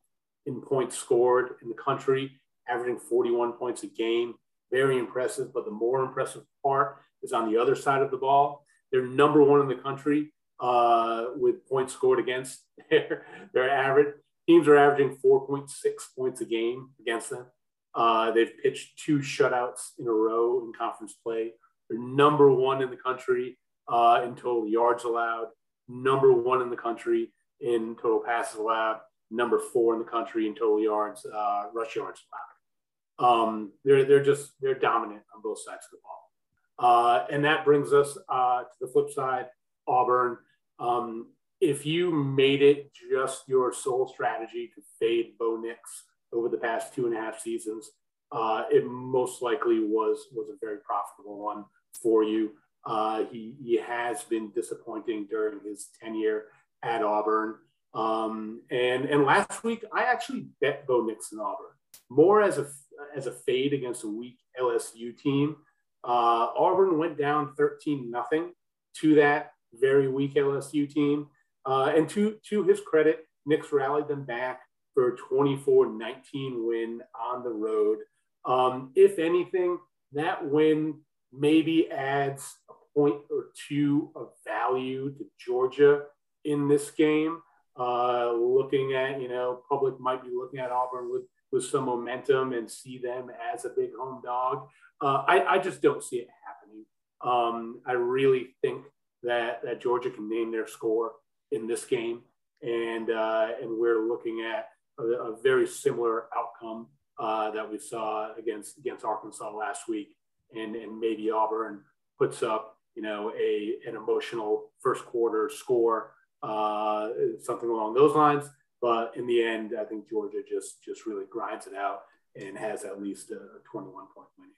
in 0.47 0.63
points 0.63 0.97
scored 0.97 1.57
in 1.63 1.69
the 1.69 1.75
country, 1.75 2.41
averaging 2.69 2.99
41 2.99 3.53
points 3.53 3.83
a 3.83 3.87
game. 3.87 4.35
Very 4.73 4.99
impressive. 4.99 5.53
But 5.53 5.67
the 5.67 5.71
more 5.71 6.03
impressive 6.03 6.43
part 6.65 6.97
is 7.23 7.33
on 7.33 7.53
the 7.53 7.61
other 7.61 7.77
side 7.77 8.03
of 8.03 8.11
the 8.11 8.17
ball. 8.17 8.65
They're 8.91 9.07
number 9.07 9.45
one 9.45 9.61
in 9.61 9.69
the 9.69 9.75
country 9.75 10.33
uh, 10.59 11.27
with 11.37 11.69
points 11.69 11.93
scored 11.93 12.19
against 12.19 12.61
their, 12.91 13.27
their 13.53 13.71
average. 13.71 14.15
Teams 14.49 14.67
are 14.67 14.77
averaging 14.77 15.19
4.6 15.25 15.69
points 16.17 16.41
a 16.41 16.47
game 16.47 16.91
against 16.99 17.31
them. 17.31 17.47
Uh, 17.95 18.31
they've 18.31 18.53
pitched 18.63 18.99
two 18.99 19.19
shutouts 19.19 19.91
in 19.99 20.07
a 20.07 20.13
row 20.13 20.63
in 20.65 20.73
conference 20.73 21.15
play 21.25 21.53
They're 21.89 21.99
number 21.99 22.53
one 22.53 22.83
in 22.83 22.91
the 22.91 22.97
country 22.97 23.59
uh, 23.89 24.23
in 24.25 24.37
total 24.37 24.69
yards 24.69 25.05
allowed, 25.05 25.49
number 25.89 26.33
one 26.33 26.63
in 26.63 26.71
the 26.71 26.77
country 26.77 27.33
in 27.61 27.97
total 27.97 28.23
passes 28.25 28.59
allowed, 28.59 29.01
number 29.31 29.59
four 29.59 29.95
in 29.95 29.99
the 29.99 30.07
country 30.07 30.47
in 30.47 30.55
total 30.55 30.81
yards, 30.81 31.27
uh, 31.27 31.65
rush 31.75 31.97
yards 31.97 32.23
allowed. 32.31 33.29
Um, 33.29 33.73
they're, 33.85 34.05
they're 34.05 34.25
just, 34.25 34.53
they're 34.61 34.79
dominant 34.79 35.23
on 35.35 35.43
both 35.43 35.59
sides 35.59 35.87
of 35.87 35.91
the 35.91 35.99
ball. 36.03 36.31
Uh, 36.79 37.27
and 37.31 37.45
that 37.45 37.65
brings 37.65 37.93
us 37.93 38.17
uh, 38.29 38.61
to 38.61 38.69
the 38.81 38.87
flip 38.87 39.11
side, 39.11 39.47
Auburn. 39.87 40.39
Um, 40.79 41.27
if 41.61 41.85
you 41.85 42.11
made 42.11 42.63
it 42.63 42.91
just 43.13 43.47
your 43.47 43.73
sole 43.73 44.09
strategy 44.09 44.71
to 44.75 44.83
fade 44.99 45.37
Bo 45.39 45.57
Nix 45.57 46.05
over 46.33 46.49
the 46.49 46.59
past 46.59 46.95
two 46.95 47.07
and 47.07 47.17
a 47.17 47.21
half 47.21 47.41
seasons, 47.41 47.91
uh, 48.33 48.65
it 48.71 48.87
most 48.87 49.43
likely 49.43 49.81
was 49.81 50.27
was 50.33 50.49
a 50.49 50.59
very 50.61 50.79
profitable 50.79 51.39
one 51.39 51.65
for 52.03 52.23
you. 52.23 52.53
Uh, 52.87 53.25
he, 53.31 53.55
he 53.63 53.77
has 53.77 54.25
been 54.25 54.51
disappointing 54.53 55.27
during 55.29 55.61
his 55.65 55.89
tenure 56.01 56.45
at 56.83 57.03
Auburn. 57.03 57.57
Um, 57.93 58.63
and, 58.71 59.05
and 59.05 59.25
last 59.25 59.65
week, 59.65 59.85
I 59.93 60.05
actually 60.05 60.47
bet 60.61 60.87
Bo 60.87 61.03
Nix 61.03 61.33
in 61.33 61.41
Auburn 61.41 61.73
more 62.09 62.43
as 62.43 62.59
a, 62.59 62.69
as 63.15 63.27
a 63.27 63.33
fade 63.33 63.73
against 63.73 64.05
a 64.05 64.09
weak 64.09 64.39
LSU 64.59 65.17
team. 65.17 65.57
Uh, 66.05 66.49
Auburn 66.57 66.99
went 66.99 67.19
down 67.19 67.55
13 67.57 68.11
nothing 68.11 68.53
to 68.97 69.15
that 69.17 69.53
very 69.75 70.09
weak 70.09 70.35
LSU 70.35 70.91
team. 70.91 71.27
Uh, 71.67 71.93
and 71.95 72.09
to, 72.09 72.37
to 72.49 72.63
his 72.65 72.81
credit, 72.81 73.27
Nix 73.45 73.73
rallied 73.73 74.09
them 74.09 74.25
back 74.25 74.61
for 74.95 75.15
a 75.15 75.17
24 75.17 75.93
19 75.93 76.67
win 76.67 77.03
on 77.15 77.43
the 77.43 77.51
road. 77.51 77.99
Um, 78.45 78.93
if 78.95 79.19
anything, 79.19 79.79
that 80.13 80.45
win 80.45 81.01
maybe 81.33 81.91
adds 81.91 82.57
a 82.69 82.73
point 82.95 83.17
or 83.31 83.47
two 83.69 84.11
of 84.17 84.31
value 84.47 85.15
to 85.15 85.25
Georgia 85.39 86.03
in 86.45 86.69
this 86.69 86.91
game. 86.91 87.41
Uh, 87.79 88.33
looking 88.33 88.93
at, 88.95 89.21
you 89.21 89.29
know, 89.29 89.63
public 89.69 89.99
might 90.01 90.23
be 90.23 90.31
looking 90.35 90.61
at 90.61 90.71
Auburn 90.71 91.11
with, 91.11 91.23
with 91.53 91.65
some 91.65 91.85
momentum 91.85 92.53
and 92.53 92.71
see 92.71 92.99
them 92.99 93.31
as 93.55 93.65
a 93.65 93.71
big 93.71 93.91
home 93.99 94.21
dog. 94.23 94.69
Uh, 95.01 95.25
I, 95.27 95.55
I 95.55 95.59
just 95.59 95.81
don't 95.81 96.03
see 96.03 96.17
it 96.17 96.29
happening. 96.45 96.85
Um, 97.23 97.81
I 97.87 97.93
really 97.93 98.57
think 98.61 98.85
that, 99.23 99.63
that 99.65 99.81
Georgia 99.81 100.11
can 100.11 100.29
name 100.29 100.51
their 100.51 100.67
score 100.67 101.13
in 101.53 101.67
this 101.67 101.85
game. 101.85 102.23
And, 102.63 103.11
uh, 103.11 103.49
and 103.63 103.79
we're 103.79 104.07
looking 104.07 104.43
at 104.43 104.69
a, 105.01 105.33
a 105.33 105.37
very 105.43 105.67
similar 105.67 106.27
outcome 106.37 106.89
uh, 107.19 107.51
that 107.51 107.71
we 107.71 107.79
saw 107.79 108.35
against, 108.37 108.79
against 108.79 109.05
Arkansas 109.05 109.51
last 109.51 109.89
week. 109.89 110.17
And, 110.55 110.75
and 110.75 110.99
maybe 110.99 111.31
Auburn 111.31 111.83
puts 112.19 112.43
up, 112.43 112.77
you 112.95 113.03
know, 113.03 113.33
a, 113.39 113.77
an 113.87 113.97
emotional 113.97 114.71
first 114.81 115.05
quarter 115.05 115.51
score, 115.53 116.13
uh, 116.43 117.09
something 117.43 117.69
along 117.69 117.95
those 117.95 118.15
lines. 118.15 118.45
But 118.81 119.17
in 119.17 119.27
the 119.27 119.43
end, 119.43 119.75
I 119.79 119.85
think 119.85 120.09
Georgia 120.09 120.39
just, 120.49 120.83
just 120.83 121.07
really 121.07 121.25
grinds 121.31 121.67
it 121.67 121.75
out 121.75 122.03
and 122.35 122.57
has 122.57 122.85
at 122.85 123.01
least 123.01 123.31
a 123.31 123.39
21 123.71 123.93
point 124.15 124.29
win 124.39 124.49
here. 124.49 124.55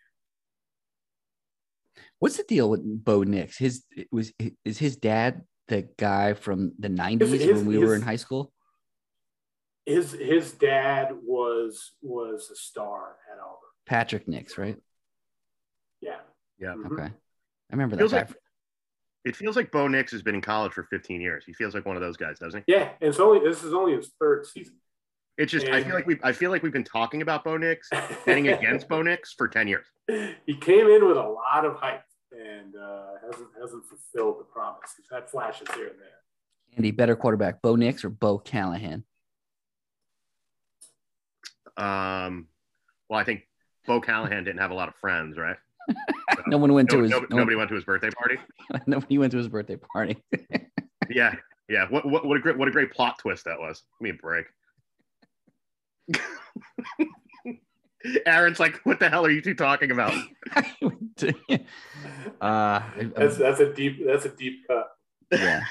What's 2.18 2.37
the 2.37 2.44
deal 2.44 2.70
with 2.70 2.82
Bo 2.84 3.25
Nix? 3.25 3.58
His 3.58 3.84
was 4.11 4.32
is 4.64 4.78
his 4.78 4.96
dad 4.96 5.42
the 5.68 5.88
guy 5.99 6.34
from 6.34 6.72
the 6.78 6.88
'90s 6.88 7.54
when 7.54 7.66
we 7.66 7.75
his, 7.75 7.84
were 7.84 7.96
in 7.96 8.02
high 8.02 8.16
school? 8.16 8.52
His 9.86 10.12
his 10.12 10.52
dad 10.52 11.12
was 11.24 11.92
was 12.02 12.50
a 12.50 12.56
star 12.56 13.16
at 13.32 13.38
Auburn. 13.38 13.58
Patrick 13.86 14.28
Nix, 14.28 14.56
right? 14.58 14.76
Yeah. 16.00 16.18
Yeah. 16.58 16.74
Mm-hmm. 16.74 16.92
Okay. 16.94 17.04
I 17.04 17.12
remember 17.72 17.96
that. 17.96 18.12
Like, 18.12 18.28
it 19.24 19.36
feels 19.36 19.56
like 19.56 19.70
Bo 19.70 19.88
Nix 19.88 20.12
has 20.12 20.22
been 20.22 20.34
in 20.34 20.40
college 20.40 20.72
for 20.72 20.84
15 20.84 21.20
years. 21.20 21.44
He 21.46 21.52
feels 21.52 21.74
like 21.74 21.86
one 21.86 21.96
of 21.96 22.02
those 22.02 22.16
guys, 22.16 22.38
doesn't 22.38 22.64
he? 22.66 22.72
Yeah, 22.72 22.90
and 23.00 23.08
it's 23.08 23.20
only 23.20 23.40
this 23.40 23.62
is 23.62 23.72
only 23.72 23.96
his 23.96 24.10
third 24.20 24.46
season. 24.46 24.74
It's 25.38 25.50
just 25.50 25.66
and, 25.66 25.74
I 25.74 25.82
feel 25.82 25.94
like 25.94 26.06
we 26.06 26.18
I 26.22 26.32
feel 26.32 26.50
like 26.50 26.62
we've 26.62 26.72
been 26.72 26.84
talking 26.84 27.22
about 27.22 27.44
Bo 27.44 27.56
Nix, 27.56 27.88
betting 28.26 28.48
against 28.48 28.88
Bo 28.88 29.02
Nix 29.02 29.32
for 29.32 29.48
10 29.48 29.68
years. 29.68 29.86
He 30.46 30.56
came 30.56 30.88
in 30.88 31.06
with 31.06 31.16
a 31.16 31.28
lot 31.28 31.64
of 31.64 31.76
hype 31.76 32.04
and 32.32 32.74
uh, 32.76 33.12
hasn't 33.24 33.48
hasn't 33.60 33.84
fulfilled 33.86 34.40
the 34.40 34.44
promise. 34.44 34.92
He's 34.96 35.06
had 35.10 35.30
flashes 35.30 35.68
here 35.74 35.88
and 35.88 35.98
there. 35.98 36.08
Andy, 36.76 36.90
better 36.90 37.16
quarterback, 37.16 37.62
Bo 37.62 37.76
Nix 37.76 38.04
or 38.04 38.10
Bo 38.10 38.38
Callahan? 38.38 39.04
Um, 41.76 42.48
well, 43.08 43.18
I 43.18 43.24
think 43.24 43.46
Bo 43.86 44.00
Callahan 44.00 44.44
didn't 44.44 44.60
have 44.60 44.70
a 44.70 44.74
lot 44.74 44.88
of 44.88 44.94
friends, 44.96 45.36
right? 45.36 45.56
So, 45.88 46.42
no 46.46 46.58
one 46.58 46.72
went 46.72 46.90
to 46.90 47.00
his. 47.00 47.10
No, 47.10 47.20
no 47.20 47.36
nobody 47.38 47.56
went 47.56 47.68
to 47.70 47.74
his 47.74 47.84
birthday 47.84 48.10
party. 48.10 48.38
nobody 48.86 49.18
went 49.18 49.32
to 49.32 49.38
his 49.38 49.48
birthday 49.48 49.76
party. 49.76 50.16
yeah, 51.10 51.34
yeah. 51.68 51.86
What, 51.88 52.06
what 52.06 52.24
what 52.24 52.36
a 52.36 52.40
great 52.40 52.56
what 52.56 52.68
a 52.68 52.70
great 52.70 52.92
plot 52.92 53.18
twist 53.18 53.44
that 53.44 53.58
was. 53.58 53.82
Give 54.00 54.04
me 54.04 54.10
a 54.10 54.14
break. 54.14 54.46
Aaron's 58.26 58.58
like, 58.58 58.80
what 58.84 58.98
the 58.98 59.08
hell 59.08 59.24
are 59.24 59.30
you 59.30 59.40
two 59.40 59.54
talking 59.54 59.92
about? 59.92 60.12
uh, 62.40 62.80
that's 63.16 63.36
that's 63.36 63.60
a 63.60 63.72
deep 63.72 64.04
that's 64.04 64.24
a 64.24 64.30
deep 64.30 64.66
cut. 64.66 64.88
Yeah. 65.30 65.62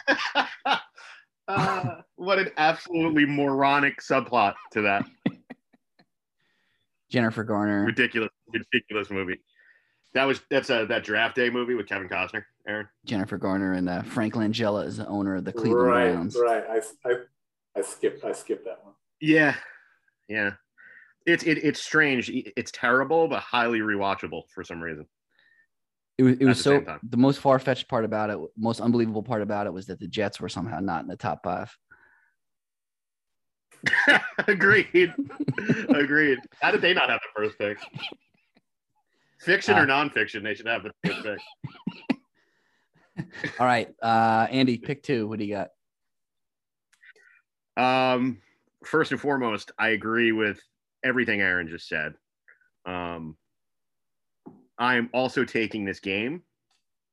uh, 1.48 2.01
what 2.15 2.39
an 2.39 2.51
absolutely 2.58 3.25
moronic 3.25 4.01
subplot 4.01 4.53
to 4.72 4.81
that. 4.81 5.05
Jennifer 7.12 7.44
Garner. 7.44 7.86
Ridiculous, 7.86 8.30
ridiculous 8.51 9.10
movie. 9.10 9.39
That 10.13 10.25
was 10.25 10.41
that's 10.50 10.70
a 10.70 10.86
that 10.86 11.03
draft 11.03 11.36
day 11.36 11.50
movie 11.50 11.75
with 11.75 11.88
Kevin 11.88 12.10
Costner. 12.10 12.44
Aaron. 12.68 12.88
Jennifer 13.06 13.38
Garner 13.38 13.74
and 13.74 13.89
uh, 13.89 14.01
Frank 14.03 14.34
Langella 14.34 14.86
is 14.86 14.98
the 14.98 15.08
owner 15.08 15.36
of 15.36 15.46
the 15.46 15.53
Cleveland 15.53 15.88
right, 15.88 16.12
Browns. 16.12 16.38
Right. 16.39 16.63
I, 16.70 17.10
I 17.10 17.15
I 17.77 17.82
skipped 17.82 18.24
I 18.24 18.32
skipped 18.34 18.65
that 18.65 18.84
one. 18.84 18.94
Yeah. 19.20 19.56
Yeah 20.27 20.51
it's 21.25 21.44
it, 21.44 21.63
it's 21.63 21.82
strange. 21.82 22.30
It's 22.34 22.72
terrible, 22.72 23.27
but 23.27 23.39
highly 23.41 23.80
rewatchable 23.80 24.44
for 24.53 24.63
some 24.63 24.82
reason. 24.82 25.06
It 26.18 26.24
was 26.24 26.38
it 26.39 26.46
was 26.46 26.62
so 26.62 26.84
the 27.03 27.18
most 27.18 27.39
far 27.39 27.60
fetched 27.60 27.88
part 27.88 28.06
about 28.06 28.30
it, 28.30 28.38
most 28.58 28.82
unbelievable 28.82 29.24
part 29.24 29.41
about 29.41 29.68
it 29.68 29.74
was 29.74 29.88
that 29.88 30.00
the 30.00 30.08
Jets 30.08 30.39
were 30.39 30.50
somehow 30.50 30.80
not 30.80 31.01
in 31.01 31.08
the 31.08 31.15
top 31.15 31.44
five. 31.44 31.75
Agreed. 34.48 35.14
Agreed. 35.90 36.40
How 36.62 36.72
did 36.72 36.82
they 36.82 36.94
not 36.94 37.10
have 37.10 37.20
the 37.22 37.42
first 37.42 37.58
pick? 37.58 37.78
Fiction 39.40 39.76
uh, 39.76 39.82
or 39.82 39.86
nonfiction, 39.86 40.44
they 40.44 40.54
should 40.54 40.68
have 40.68 40.84
the 40.84 40.92
first 41.04 41.24
pick. 41.24 41.40
All 43.60 43.66
right, 43.66 43.90
uh, 44.02 44.48
Andy, 44.50 44.78
pick 44.78 45.04
two. 45.04 45.28
What 45.28 45.40
do 45.40 45.46
you 45.46 45.56
got? 47.78 48.14
Um, 48.16 48.42
first 48.86 49.12
and 49.12 49.20
foremost, 49.20 49.72
I 49.80 49.90
agree 49.90 50.32
with 50.32 50.60
everything 51.04 51.42
Aaron 51.42 51.68
just 51.68 51.88
said. 51.88 52.14
Um, 52.86 53.38
I'm 54.78 55.10
also 55.14 55.44
taking 55.46 55.86
this 55.86 56.00
game. 56.00 56.44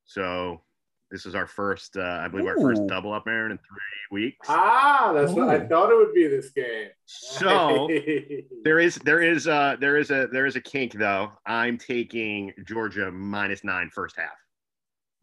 So 0.04 0.62
this 1.10 1.26
is 1.26 1.34
our 1.34 1.46
first, 1.46 1.96
uh, 1.96 2.20
I 2.22 2.28
believe, 2.28 2.46
Ooh. 2.46 2.48
our 2.48 2.58
first 2.58 2.86
double 2.86 3.12
up, 3.12 3.24
Aaron, 3.26 3.52
in 3.52 3.58
three 3.58 4.22
weeks. 4.22 4.46
Ah, 4.48 5.12
that's 5.14 5.32
Ooh. 5.32 5.36
what 5.36 5.48
I 5.48 5.66
thought 5.66 5.90
it 5.90 5.96
would 5.96 6.14
be 6.14 6.26
this 6.26 6.50
game. 6.50 6.88
So 7.06 7.88
there 8.64 8.78
is, 8.78 8.96
there 8.96 9.22
is, 9.22 9.48
uh, 9.48 9.76
there 9.80 9.96
is 9.96 10.10
a, 10.10 10.28
there 10.32 10.46
is 10.46 10.56
a 10.56 10.60
kink 10.60 10.92
though. 10.92 11.30
I'm 11.46 11.78
taking 11.78 12.52
Georgia 12.66 13.10
minus 13.10 13.64
nine 13.64 13.90
first 13.92 14.16
half. 14.16 14.36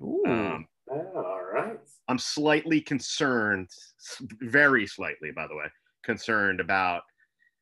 Ooh. 0.01 0.23
Um, 0.27 0.67
all 0.89 1.41
right. 1.53 1.79
I'm 2.07 2.19
slightly 2.19 2.81
concerned, 2.81 3.69
very 4.41 4.87
slightly, 4.87 5.31
by 5.31 5.47
the 5.47 5.55
way, 5.55 5.65
concerned 6.03 6.59
about 6.59 7.03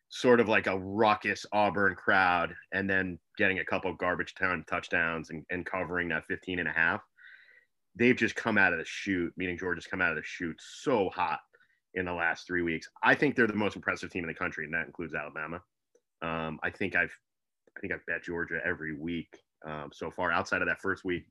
sort 0.09 0.39
of 0.39 0.47
like 0.47 0.67
a 0.67 0.77
ruckus 0.77 1.45
Auburn 1.53 1.95
crowd 1.95 2.53
and 2.71 2.87
then 2.87 3.17
getting 3.37 3.59
a 3.59 3.65
couple 3.65 3.91
garbage 3.95 4.35
time 4.35 4.63
touchdowns 4.69 5.31
and, 5.31 5.43
and 5.49 5.65
covering 5.65 6.09
that 6.09 6.25
15 6.27 6.59
and 6.59 6.67
a 6.67 6.71
half. 6.71 7.01
They've 7.95 8.15
just 8.15 8.35
come 8.35 8.57
out 8.57 8.73
of 8.73 8.79
the 8.79 8.85
shoot, 8.85 9.33
meaning 9.37 9.57
Georgia's 9.57 9.87
come 9.87 10.01
out 10.01 10.11
of 10.11 10.17
the 10.17 10.23
shoot 10.23 10.59
so 10.59 11.09
hot 11.09 11.39
in 11.93 12.05
the 12.05 12.13
last 12.13 12.47
three 12.47 12.63
weeks. 12.63 12.89
I 13.03 13.13
think 13.13 13.35
they're 13.35 13.47
the 13.47 13.53
most 13.53 13.75
impressive 13.75 14.09
team 14.09 14.23
in 14.23 14.27
the 14.27 14.33
country, 14.33 14.65
and 14.65 14.73
that 14.73 14.87
includes 14.87 15.13
Alabama. 15.13 15.61
Um, 16.21 16.59
I 16.63 16.69
think 16.69 16.95
I've 16.95 17.15
I 17.77 17.79
think 17.79 17.93
I've 17.93 18.05
bet 18.05 18.23
Georgia 18.23 18.59
every 18.63 18.95
week 18.95 19.37
um, 19.65 19.89
so 19.91 20.11
far 20.11 20.31
outside 20.31 20.61
of 20.61 20.67
that 20.67 20.81
first 20.81 21.03
week 21.03 21.25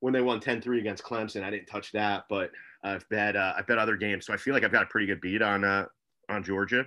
when 0.00 0.12
they 0.12 0.20
won 0.20 0.40
10-3 0.40 0.80
against 0.80 1.04
Clemson. 1.04 1.44
I 1.44 1.50
didn't 1.50 1.66
touch 1.66 1.92
that, 1.92 2.24
but 2.28 2.50
I've 2.82 3.08
bet 3.08 3.36
uh, 3.36 3.54
I 3.56 3.62
bet 3.62 3.78
other 3.78 3.96
games. 3.96 4.26
So 4.26 4.32
I 4.32 4.36
feel 4.36 4.52
like 4.54 4.64
I've 4.64 4.72
got 4.72 4.82
a 4.82 4.86
pretty 4.86 5.06
good 5.06 5.20
beat 5.20 5.42
on 5.42 5.64
uh, 5.64 5.86
on 6.28 6.42
Georgia. 6.42 6.86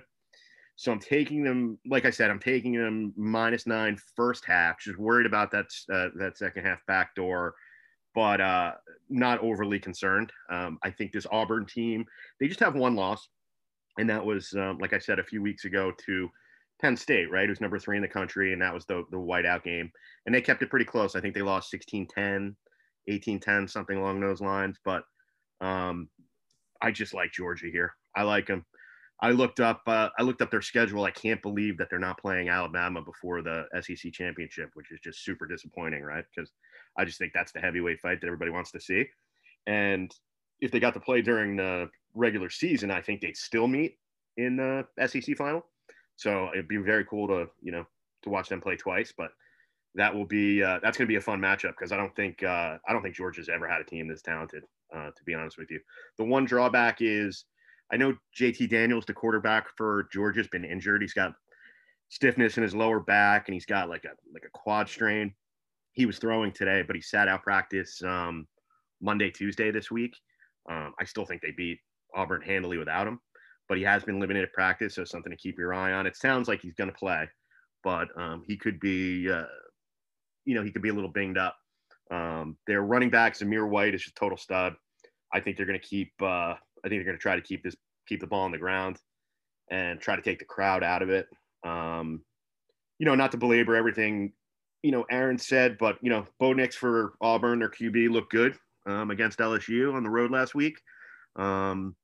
So 0.76 0.92
I'm 0.92 1.00
taking 1.00 1.42
them, 1.42 1.78
like 1.88 2.04
I 2.04 2.10
said, 2.10 2.30
I'm 2.30 2.38
taking 2.38 2.74
them 2.74 3.14
minus 3.16 3.66
nine 3.66 3.96
first 4.14 4.44
half. 4.44 4.78
Just 4.78 4.98
worried 4.98 5.26
about 5.26 5.50
that 5.52 5.66
uh, 5.90 6.08
that 6.16 6.36
second 6.36 6.64
half 6.64 6.84
backdoor, 6.86 7.54
but 8.16 8.40
uh, 8.40 8.72
not 9.10 9.40
overly 9.40 9.78
concerned. 9.78 10.32
Um, 10.50 10.78
I 10.82 10.90
think 10.90 11.12
this 11.12 11.26
Auburn 11.30 11.66
team, 11.66 12.06
they 12.40 12.48
just 12.48 12.60
have 12.60 12.74
one 12.74 12.96
loss, 12.96 13.28
and 13.98 14.08
that 14.08 14.24
was, 14.24 14.52
um, 14.54 14.78
like 14.78 14.94
I 14.94 14.98
said 14.98 15.18
a 15.18 15.24
few 15.24 15.42
weeks 15.42 15.66
ago, 15.66 15.92
to 16.06 16.28
Penn 16.80 16.96
State, 16.96 17.30
right? 17.30 17.46
Who's 17.46 17.60
number 17.60 17.78
three 17.78 17.96
in 17.96 18.02
the 18.02 18.08
country, 18.08 18.54
and 18.54 18.62
that 18.62 18.72
was 18.74 18.86
the 18.86 19.04
the 19.10 19.18
whiteout 19.18 19.62
game, 19.62 19.92
and 20.24 20.34
they 20.34 20.40
kept 20.40 20.62
it 20.62 20.70
pretty 20.70 20.86
close. 20.86 21.14
I 21.14 21.20
think 21.20 21.34
they 21.34 21.42
lost 21.42 21.72
16-10, 21.72 22.54
18-10, 23.08 23.70
something 23.70 23.98
along 23.98 24.20
those 24.20 24.40
lines. 24.40 24.78
But 24.82 25.04
um, 25.60 26.08
I 26.80 26.90
just 26.90 27.12
like 27.14 27.32
Georgia 27.32 27.66
here. 27.70 27.92
I 28.16 28.22
like 28.22 28.46
them. 28.46 28.64
I 29.20 29.30
looked 29.30 29.60
up 29.60 29.82
uh, 29.86 30.08
I 30.18 30.22
looked 30.22 30.40
up 30.40 30.50
their 30.50 30.62
schedule. 30.62 31.04
I 31.04 31.10
can't 31.10 31.42
believe 31.42 31.76
that 31.78 31.88
they're 31.90 31.98
not 31.98 32.20
playing 32.20 32.48
Alabama 32.48 33.02
before 33.02 33.42
the 33.42 33.66
SEC 33.82 34.12
championship, 34.12 34.70
which 34.72 34.90
is 34.90 35.00
just 35.04 35.22
super 35.22 35.46
disappointing, 35.46 36.02
right? 36.02 36.24
Because 36.34 36.50
I 36.98 37.04
just 37.04 37.18
think 37.18 37.32
that's 37.32 37.52
the 37.52 37.60
heavyweight 37.60 38.00
fight 38.00 38.20
that 38.20 38.26
everybody 38.26 38.50
wants 38.50 38.70
to 38.72 38.80
see. 38.80 39.04
And 39.66 40.12
if 40.60 40.70
they 40.70 40.80
got 40.80 40.94
to 40.94 41.00
play 41.00 41.22
during 41.22 41.56
the 41.56 41.88
regular 42.14 42.50
season, 42.50 42.90
I 42.90 43.00
think 43.00 43.20
they'd 43.20 43.36
still 43.36 43.66
meet 43.66 43.98
in 44.36 44.56
the 44.56 44.86
SEC 45.06 45.36
final. 45.36 45.64
So 46.16 46.50
it'd 46.52 46.68
be 46.68 46.78
very 46.78 47.04
cool 47.04 47.28
to 47.28 47.46
you 47.62 47.72
know 47.72 47.86
to 48.22 48.30
watch 48.30 48.48
them 48.48 48.60
play 48.60 48.76
twice. 48.76 49.12
But 49.16 49.30
that 49.94 50.14
will 50.14 50.26
be 50.26 50.62
uh, 50.62 50.78
that's 50.82 50.96
going 50.96 51.06
to 51.06 51.12
be 51.12 51.16
a 51.16 51.20
fun 51.20 51.40
matchup 51.40 51.72
because 51.72 51.92
I 51.92 51.96
don't 51.96 52.14
think 52.14 52.42
uh, 52.42 52.78
I 52.86 52.92
don't 52.92 53.02
think 53.02 53.14
Georgia's 53.14 53.48
ever 53.48 53.68
had 53.68 53.80
a 53.80 53.84
team 53.84 54.08
this 54.08 54.22
talented. 54.22 54.64
Uh, 54.94 55.10
to 55.10 55.24
be 55.24 55.34
honest 55.34 55.58
with 55.58 55.70
you, 55.70 55.80
the 56.16 56.24
one 56.24 56.44
drawback 56.44 56.98
is 57.00 57.44
I 57.92 57.96
know 57.96 58.14
JT 58.38 58.68
Daniels, 58.70 59.04
the 59.04 59.14
quarterback 59.14 59.66
for 59.76 60.08
Georgia's 60.12 60.48
been 60.48 60.64
injured. 60.64 61.02
He's 61.02 61.12
got 61.12 61.34
stiffness 62.08 62.56
in 62.56 62.62
his 62.62 62.74
lower 62.74 63.00
back 63.00 63.48
and 63.48 63.54
he's 63.54 63.66
got 63.66 63.88
like 63.88 64.04
a 64.04 64.12
like 64.32 64.44
a 64.44 64.58
quad 64.58 64.88
strain. 64.88 65.34
He 65.96 66.06
was 66.06 66.18
throwing 66.18 66.52
today, 66.52 66.82
but 66.82 66.94
he 66.94 67.02
sat 67.02 67.26
out 67.26 67.42
practice 67.42 68.02
um, 68.04 68.46
Monday, 69.00 69.30
Tuesday 69.30 69.70
this 69.70 69.90
week. 69.90 70.14
Um, 70.70 70.92
I 71.00 71.04
still 71.04 71.24
think 71.24 71.40
they 71.40 71.54
beat 71.56 71.78
Auburn 72.14 72.42
handily 72.42 72.76
without 72.76 73.06
him, 73.06 73.18
but 73.66 73.78
he 73.78 73.84
has 73.84 74.04
been 74.04 74.20
limited 74.20 74.44
at 74.44 74.52
practice, 74.52 74.94
so 74.94 75.04
something 75.04 75.32
to 75.32 75.38
keep 75.38 75.58
your 75.58 75.72
eye 75.72 75.92
on. 75.92 76.06
It 76.06 76.16
sounds 76.16 76.48
like 76.48 76.60
he's 76.60 76.74
going 76.74 76.90
to 76.90 76.96
play, 76.96 77.26
but 77.82 78.08
um, 78.20 78.42
he 78.46 78.58
could 78.58 78.78
be, 78.78 79.30
uh, 79.30 79.44
you 80.44 80.54
know, 80.54 80.62
he 80.62 80.70
could 80.70 80.82
be 80.82 80.90
a 80.90 80.94
little 80.94 81.12
binged 81.12 81.38
up. 81.38 81.56
Um, 82.10 82.58
their 82.66 82.82
running 82.82 83.10
back 83.10 83.34
Zamir 83.34 83.68
White 83.68 83.94
is 83.94 84.02
just 84.02 84.16
total 84.16 84.38
stud. 84.38 84.74
I 85.32 85.40
think 85.40 85.56
they're 85.56 85.66
going 85.66 85.80
to 85.80 85.86
keep. 85.86 86.12
Uh, 86.20 86.54
I 86.84 86.88
think 86.88 86.98
they're 87.00 87.04
going 87.04 87.16
to 87.16 87.22
try 87.22 87.36
to 87.36 87.42
keep 87.42 87.64
this, 87.64 87.74
keep 88.06 88.20
the 88.20 88.26
ball 88.26 88.42
on 88.42 88.52
the 88.52 88.58
ground, 88.58 88.98
and 89.70 89.98
try 89.98 90.14
to 90.14 90.22
take 90.22 90.38
the 90.38 90.44
crowd 90.44 90.84
out 90.84 91.02
of 91.02 91.08
it. 91.08 91.26
Um, 91.64 92.22
you 92.98 93.06
know, 93.06 93.14
not 93.14 93.32
to 93.32 93.38
belabor 93.38 93.74
everything, 93.74 94.32
you 94.86 94.92
know, 94.92 95.04
Aaron 95.10 95.36
said, 95.36 95.78
but 95.78 95.98
you 96.00 96.10
know, 96.10 96.24
Bo 96.38 96.52
Nix 96.52 96.76
for 96.76 97.14
Auburn, 97.20 97.58
their 97.58 97.68
QB 97.68 98.08
looked 98.08 98.30
good 98.30 98.56
um, 98.86 99.10
against 99.10 99.40
LSU 99.40 99.92
on 99.92 100.04
the 100.04 100.08
road 100.08 100.30
last 100.30 100.54
week. 100.54 100.80
Um, 101.34 101.96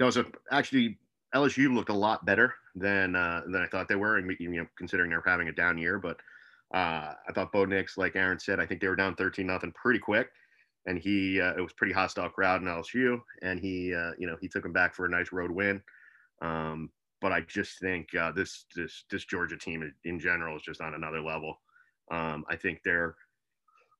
that 0.00 0.04
was 0.06 0.16
a 0.16 0.26
actually 0.50 0.98
LSU 1.32 1.72
looked 1.72 1.90
a 1.90 1.94
lot 1.94 2.26
better 2.26 2.52
than 2.74 3.14
uh, 3.14 3.42
than 3.46 3.62
I 3.62 3.68
thought 3.68 3.86
they 3.86 3.94
were, 3.94 4.18
and 4.18 4.34
you 4.40 4.48
know, 4.50 4.66
considering 4.76 5.10
they're 5.10 5.22
having 5.24 5.46
a 5.48 5.52
down 5.52 5.78
year. 5.78 6.00
But 6.00 6.16
uh, 6.74 7.14
I 7.28 7.32
thought 7.32 7.52
Bo 7.52 7.64
Nix, 7.64 7.96
like 7.96 8.16
Aaron 8.16 8.40
said, 8.40 8.58
I 8.58 8.66
think 8.66 8.80
they 8.80 8.88
were 8.88 8.96
down 8.96 9.14
thirteen 9.14 9.46
nothing 9.46 9.70
pretty 9.80 10.00
quick, 10.00 10.30
and 10.86 10.98
he 10.98 11.40
uh, 11.40 11.54
it 11.56 11.60
was 11.60 11.72
pretty 11.74 11.92
hostile 11.92 12.28
crowd 12.28 12.60
in 12.60 12.66
LSU, 12.66 13.20
and 13.42 13.60
he 13.60 13.94
uh, 13.94 14.14
you 14.18 14.26
know 14.26 14.36
he 14.40 14.48
took 14.48 14.64
them 14.64 14.72
back 14.72 14.96
for 14.96 15.06
a 15.06 15.10
nice 15.10 15.30
road 15.30 15.52
win. 15.52 15.80
Um, 16.42 16.90
but 17.20 17.32
I 17.32 17.40
just 17.42 17.78
think 17.80 18.14
uh, 18.14 18.32
this 18.32 18.66
this 18.74 19.04
this 19.10 19.24
Georgia 19.24 19.56
team 19.56 19.92
in 20.04 20.20
general 20.20 20.56
is 20.56 20.62
just 20.62 20.80
on 20.80 20.94
another 20.94 21.20
level. 21.20 21.60
Um, 22.10 22.44
I 22.48 22.56
think 22.56 22.80
they're 22.84 23.16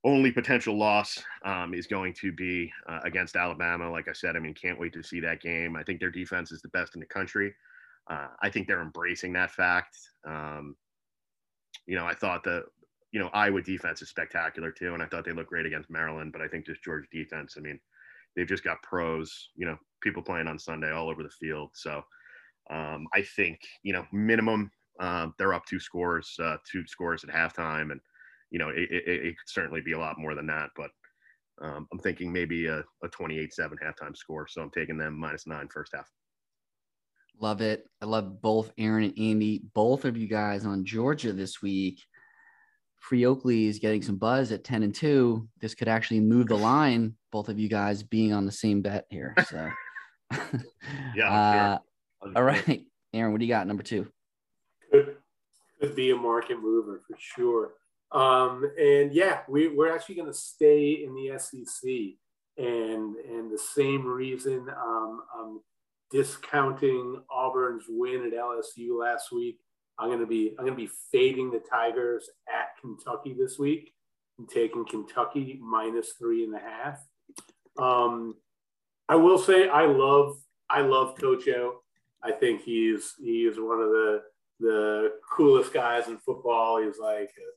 only 0.05 0.31
potential 0.31 0.79
loss 0.79 1.23
um, 1.45 1.75
is 1.75 1.87
going 1.87 2.15
to 2.15 2.33
be 2.33 2.73
uh, 2.89 3.01
against 3.05 3.37
Alabama. 3.37 3.91
Like 3.91 4.09
I 4.09 4.13
said, 4.13 4.37
I 4.37 4.39
mean, 4.39 4.55
can't 4.55 4.79
wait 4.79 4.93
to 4.95 5.03
see 5.03 5.21
that 5.21 5.43
game. 5.43 5.77
I 5.77 5.83
think 5.83 6.01
their 6.01 6.11
defense 6.11 6.53
is 6.53 6.63
the 6.63 6.69
best 6.69 6.95
in 6.95 7.01
the 7.01 7.07
country. 7.07 7.53
Uh, 8.09 8.29
I 8.41 8.49
think 8.49 8.67
they're 8.67 8.81
embracing 8.81 9.33
that 9.35 9.51
fact. 9.51 9.99
Um, 10.27 10.77
you 11.87 11.97
know, 11.97 12.07
I 12.07 12.15
thought 12.15 12.45
the, 12.45 12.63
you 13.13 13.21
know, 13.21 13.29
Iowa 13.35 13.61
defense 13.61 14.01
is 14.01 14.09
spectacular 14.09 14.71
too, 14.71 14.95
and 14.95 15.03
I 15.03 15.07
thought 15.07 15.25
they 15.25 15.33
looked 15.33 15.51
great 15.51 15.67
against 15.67 15.91
Maryland. 15.91 16.33
But 16.33 16.43
I 16.43 16.49
think 16.49 16.65
this 16.65 16.79
Georgia 16.79 17.09
defense, 17.11 17.57
I 17.59 17.61
mean, 17.61 17.81
they've 18.37 18.47
just 18.47 18.65
got 18.65 18.83
pros. 18.83 19.51
You 19.57 19.67
know, 19.67 19.77
people 20.01 20.23
playing 20.23 20.47
on 20.47 20.59
Sunday 20.59 20.93
all 20.93 21.11
over 21.11 21.23
the 21.23 21.29
field. 21.29 21.71
So 21.75 22.03
um, 22.71 23.07
I 23.15 23.23
think 23.23 23.61
you 23.83 23.93
know, 23.93 24.07
minimum 24.13 24.71
uh, 25.01 25.29
they're 25.39 25.55
up 25.55 25.65
two 25.67 25.81
scores, 25.81 26.35
uh, 26.43 26.57
two 26.71 26.87
scores 26.87 27.25
at 27.25 27.31
halftime, 27.31 27.93
and 27.93 28.01
you 28.51 28.59
know, 28.59 28.71
it, 28.71 28.91
it, 28.91 29.07
it, 29.07 29.37
could 29.39 29.49
certainly 29.49 29.81
be 29.81 29.93
a 29.93 29.99
lot 29.99 30.19
more 30.19 30.35
than 30.35 30.47
that, 30.47 30.71
but 30.75 30.91
um, 31.61 31.89
I'm 31.93 31.99
thinking 31.99 32.33
maybe 32.33 32.67
a, 32.67 32.85
a 33.03 33.09
28 33.09 33.53
7 33.53 33.79
halftime 33.85 34.17
score. 34.17 34.47
So 34.49 34.63
I'm 34.63 34.71
taking 34.71 34.97
them 34.97 35.19
minus 35.19 35.47
nine 35.47 35.69
first 35.69 35.93
half. 35.95 36.11
Love 37.41 37.61
it. 37.61 37.87
I 38.03 38.07
love 38.07 38.41
both 38.41 38.73
Aaron 38.79 39.05
and 39.05 39.19
Andy, 39.19 39.63
both 39.75 40.05
of 40.05 40.17
you 40.17 40.27
guys 40.27 40.67
on 40.67 40.85
Georgia 40.85 41.33
this 41.33 41.63
week. 41.63 42.01
Free 42.97 43.27
Oakley 43.27 43.67
is 43.67 43.79
getting 43.79 44.03
some 44.03 44.17
buzz 44.17 44.51
at 44.51 44.65
10 44.65 44.83
and 44.83 44.95
2. 44.95 45.49
This 45.61 45.75
could 45.75 45.87
actually 45.89 46.21
move 46.21 46.49
the 46.49 46.57
line, 46.57 47.15
both 47.31 47.49
of 47.49 47.59
you 47.59 47.69
guys 47.69 48.03
being 48.03 48.33
on 48.33 48.45
the 48.45 48.53
same 48.53 48.83
bet 48.83 49.07
here. 49.09 49.35
So, 49.47 49.71
yeah. 51.15 51.31
Uh, 51.31 51.77
sure. 51.77 51.85
All 52.23 52.43
right. 52.43 52.85
Aaron, 53.13 53.33
what 53.33 53.41
do 53.41 53.47
you 53.47 53.53
got? 53.53 53.67
Number 53.67 53.83
two. 53.83 54.07
Could, 54.91 55.17
could 55.81 55.97
be 55.97 56.11
a 56.11 56.17
market 56.17 56.61
mover 56.61 57.01
for 57.07 57.17
sure. 57.19 57.71
Um, 58.13 58.71
and 58.79 59.13
yeah, 59.13 59.41
we, 59.49 59.69
we're 59.69 59.95
actually 59.95 60.17
going 60.17 60.29
to 60.29 60.35
stay 60.35 61.05
in 61.05 61.15
the 61.15 61.39
SEC. 61.39 61.91
And, 62.57 63.17
and 63.17 63.53
the 63.53 63.59
same 63.59 64.05
reason 64.07 64.69
um, 64.69 65.23
I'm 65.39 65.61
discounting 66.11 67.23
Auburn's 67.31 67.85
win 67.89 68.27
at 68.27 68.33
LSU 68.33 68.99
last 68.99 69.31
week. 69.33 69.59
I'm 69.99 70.09
going 70.09 70.21
to 70.21 70.27
be 70.27 70.55
I'm 70.59 70.65
going 70.65 70.77
to 70.77 70.83
be 70.83 70.91
fading 71.11 71.51
the 71.51 71.59
Tigers 71.59 72.31
at 72.49 72.81
Kentucky 72.81 73.35
this 73.39 73.59
week 73.59 73.93
and 74.39 74.49
taking 74.49 74.85
Kentucky 74.85 75.59
minus 75.61 76.13
three 76.19 76.45
and 76.45 76.55
a 76.55 76.61
half. 76.61 77.01
Um, 77.79 78.35
I 79.09 79.17
will 79.17 79.39
say 79.39 79.69
I 79.69 79.87
love 79.87 80.37
I 80.71 80.83
love 80.83 81.17
Coach 81.19 81.49
O. 81.49 81.83
I 82.23 82.33
think 82.33 82.63
he's 82.63 83.15
he 83.23 83.43
is 83.43 83.59
one 83.59 83.81
of 83.81 83.91
the 83.91 84.23
the 84.61 85.13
coolest 85.31 85.73
guys 85.73 86.09
in 86.09 86.19
football. 86.19 86.83
He's 86.83 86.99
like 86.99 87.31
a 87.31 87.51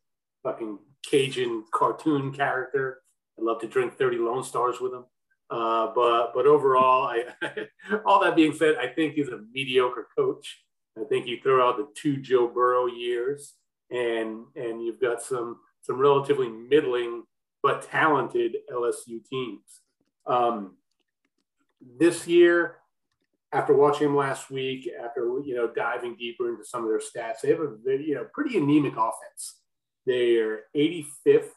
fucking 0.44 0.80
Cajun 1.10 1.66
cartoon 1.72 2.32
character. 2.32 3.02
I'd 3.38 3.44
love 3.44 3.60
to 3.62 3.68
drink 3.68 3.98
30 3.98 4.18
Lone 4.18 4.44
Stars 4.44 4.80
with 4.80 4.94
him. 4.94 5.06
Uh, 5.50 5.92
but 5.94 6.34
but 6.34 6.46
overall, 6.46 7.08
I, 7.08 7.26
all 8.06 8.22
that 8.22 8.36
being 8.36 8.54
said, 8.54 8.76
I 8.78 8.88
think 8.88 9.16
he's 9.16 9.30
a 9.30 9.42
mediocre 9.52 10.08
coach. 10.16 10.64
I 11.00 11.04
think 11.06 11.28
you 11.28 11.40
throw 11.42 11.68
out 11.68 11.78
the 11.78 11.88
two 11.96 12.18
Joe 12.18 12.48
Burrow 12.48 12.86
years, 12.88 13.56
and 13.90 14.46
and 14.56 14.82
you've 14.82 15.02
got 15.02 15.22
some 15.22 15.60
some 15.82 16.00
relatively 16.00 16.48
middling 16.48 17.24
but 17.64 17.82
talented 17.84 18.58
LSU 18.72 19.24
teams. 19.30 19.82
Um, 20.26 20.78
this 22.00 22.28
year, 22.28 22.78
after 23.54 23.74
watching 23.74 24.08
them 24.08 24.16
last 24.16 24.50
week, 24.50 24.90
after 25.04 25.40
you 25.44 25.56
know 25.56 25.68
diving 25.68 26.16
deeper 26.16 26.50
into 26.50 26.64
some 26.64 26.84
of 26.84 26.90
their 26.90 27.00
stats, 27.00 27.42
they 27.42 27.50
have 27.50 27.60
a 27.60 27.76
you 27.86 28.16
know 28.16 28.26
pretty 28.34 28.58
anemic 28.58 28.94
offense. 28.94 29.60
They're 30.06 30.62
85th 30.76 31.50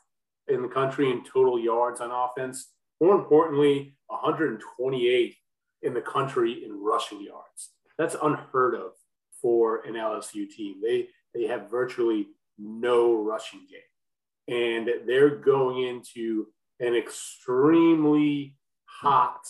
in 0.48 0.62
the 0.62 0.68
country 0.68 1.10
in 1.10 1.24
total 1.24 1.58
yards 1.58 2.00
on 2.00 2.10
offense. 2.10 2.72
More 3.00 3.14
importantly, 3.14 3.96
128th 4.10 5.36
in 5.82 5.94
the 5.94 6.00
country 6.00 6.64
in 6.64 6.80
rushing 6.80 7.22
yards. 7.22 7.70
That's 7.96 8.16
unheard 8.22 8.74
of 8.74 8.92
for 9.40 9.82
an 9.86 9.94
LSU 9.94 10.48
team. 10.48 10.76
They 10.82 11.08
they 11.34 11.46
have 11.46 11.70
virtually 11.70 12.28
no 12.58 13.14
rushing 13.22 13.66
game, 13.70 14.56
and 14.56 14.90
they're 15.06 15.36
going 15.36 15.86
into 15.86 16.46
an 16.80 16.94
extremely 16.94 18.56
hot 18.84 19.46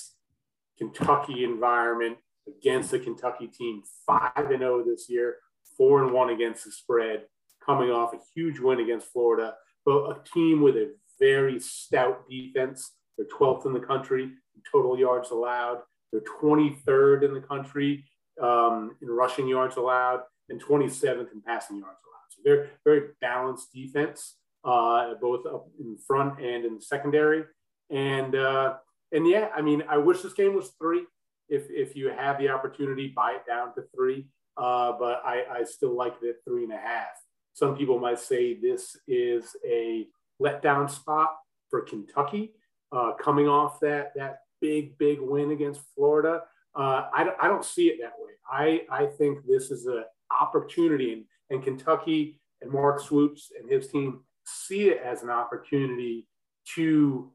Kentucky 0.79 1.45
environment 1.45 2.19
against 2.47 2.91
the 2.91 2.99
Kentucky 2.99 3.47
team, 3.47 3.83
five 4.07 4.33
and 4.37 4.59
zero 4.59 4.81
oh 4.81 4.85
this 4.85 5.07
year, 5.09 5.37
four 5.77 6.03
and 6.03 6.13
one 6.13 6.31
against 6.31 6.65
the 6.65 6.73
spread 6.73 7.25
coming 7.65 7.91
off 7.91 8.13
a 8.13 8.19
huge 8.35 8.59
win 8.61 8.81
against 8.81 9.09
Florida, 9.09 9.55
but 9.85 10.11
a 10.11 10.17
team 10.33 10.63
with 10.63 10.77
a 10.77 10.93
very 11.19 11.59
stout 11.59 12.29
defense. 12.29 12.93
They're 13.17 13.27
12th 13.27 13.67
in 13.67 13.73
the 13.73 13.81
country 13.81 14.25
in 14.25 14.63
total 14.71 14.99
yards 14.99 15.31
allowed. 15.31 15.79
They're 16.13 16.23
23rd 16.41 17.25
in 17.25 17.35
the 17.35 17.41
country 17.41 18.05
um, 18.41 18.97
in 19.01 19.09
rushing 19.09 19.49
yards 19.49 19.77
allowed 19.77 20.21
and 20.49 20.63
27th 20.63 21.33
in 21.33 21.43
passing 21.47 21.79
yards 21.79 21.99
allowed. 22.05 22.31
So 22.31 22.43
they're 22.45 22.71
very 22.85 23.11
balanced 23.21 23.73
defense, 23.73 24.37
uh, 24.65 25.15
both 25.21 25.47
up 25.47 25.67
in 25.79 25.97
front 26.07 26.41
and 26.41 26.65
in 26.65 26.77
the 26.77 26.83
secondary. 26.83 27.45
And 27.91 28.35
uh, 28.35 28.75
and 29.13 29.29
yeah, 29.29 29.49
I 29.55 29.63
mean, 29.63 29.85
I 29.89 29.99
wish 29.99 30.23
this 30.23 30.33
game 30.33 30.55
was 30.55 30.73
three. 30.81 31.05
If 31.49 31.71
if 31.71 31.97
you 31.97 32.11
have 32.11 32.39
the 32.39 32.49
opportunity, 32.49 33.13
buy 33.15 33.33
it 33.33 33.47
down 33.47 33.75
to 33.75 33.83
three. 33.95 34.27
Uh, 34.57 34.93
but 34.99 35.21
I, 35.25 35.45
I 35.53 35.65
still 35.65 35.97
like 35.97 36.15
it 36.23 36.29
at 36.29 36.37
three 36.47 36.65
and 36.65 36.73
a 36.73 36.77
half. 36.77 37.09
Some 37.55 37.77
people 37.77 37.99
might 37.99 38.19
say 38.21 38.55
this 38.55 38.97
is 39.09 39.57
a 39.67 40.07
letdown 40.41 40.89
spot 40.89 41.31
for 41.71 41.81
Kentucky 41.81 42.53
uh, 42.93 43.13
coming 43.13 43.49
off 43.49 43.81
that, 43.81 44.13
that 44.17 44.41
big, 44.61 44.97
big 44.99 45.21
win 45.21 45.51
against 45.51 45.81
Florida. 45.95 46.43
Uh, 46.75 47.09
I, 47.13 47.31
I 47.41 47.49
don't 47.49 47.65
see 47.65 47.89
it 47.89 47.99
that 48.01 48.13
way. 48.19 48.33
I 48.51 48.83
I 48.91 49.07
think 49.07 49.47
this 49.47 49.71
is 49.71 49.87
an 49.87 50.05
opportunity, 50.41 51.13
and, 51.13 51.25
and 51.51 51.63
Kentucky 51.63 52.41
and 52.61 52.71
Mark 52.71 53.01
Stoops 53.01 53.53
and 53.59 53.71
his 53.71 53.89
team 53.89 54.21
see 54.45 54.89
it 54.89 55.01
as 55.03 55.23
an 55.23 55.31
opportunity 55.31 56.27
to 56.75 57.33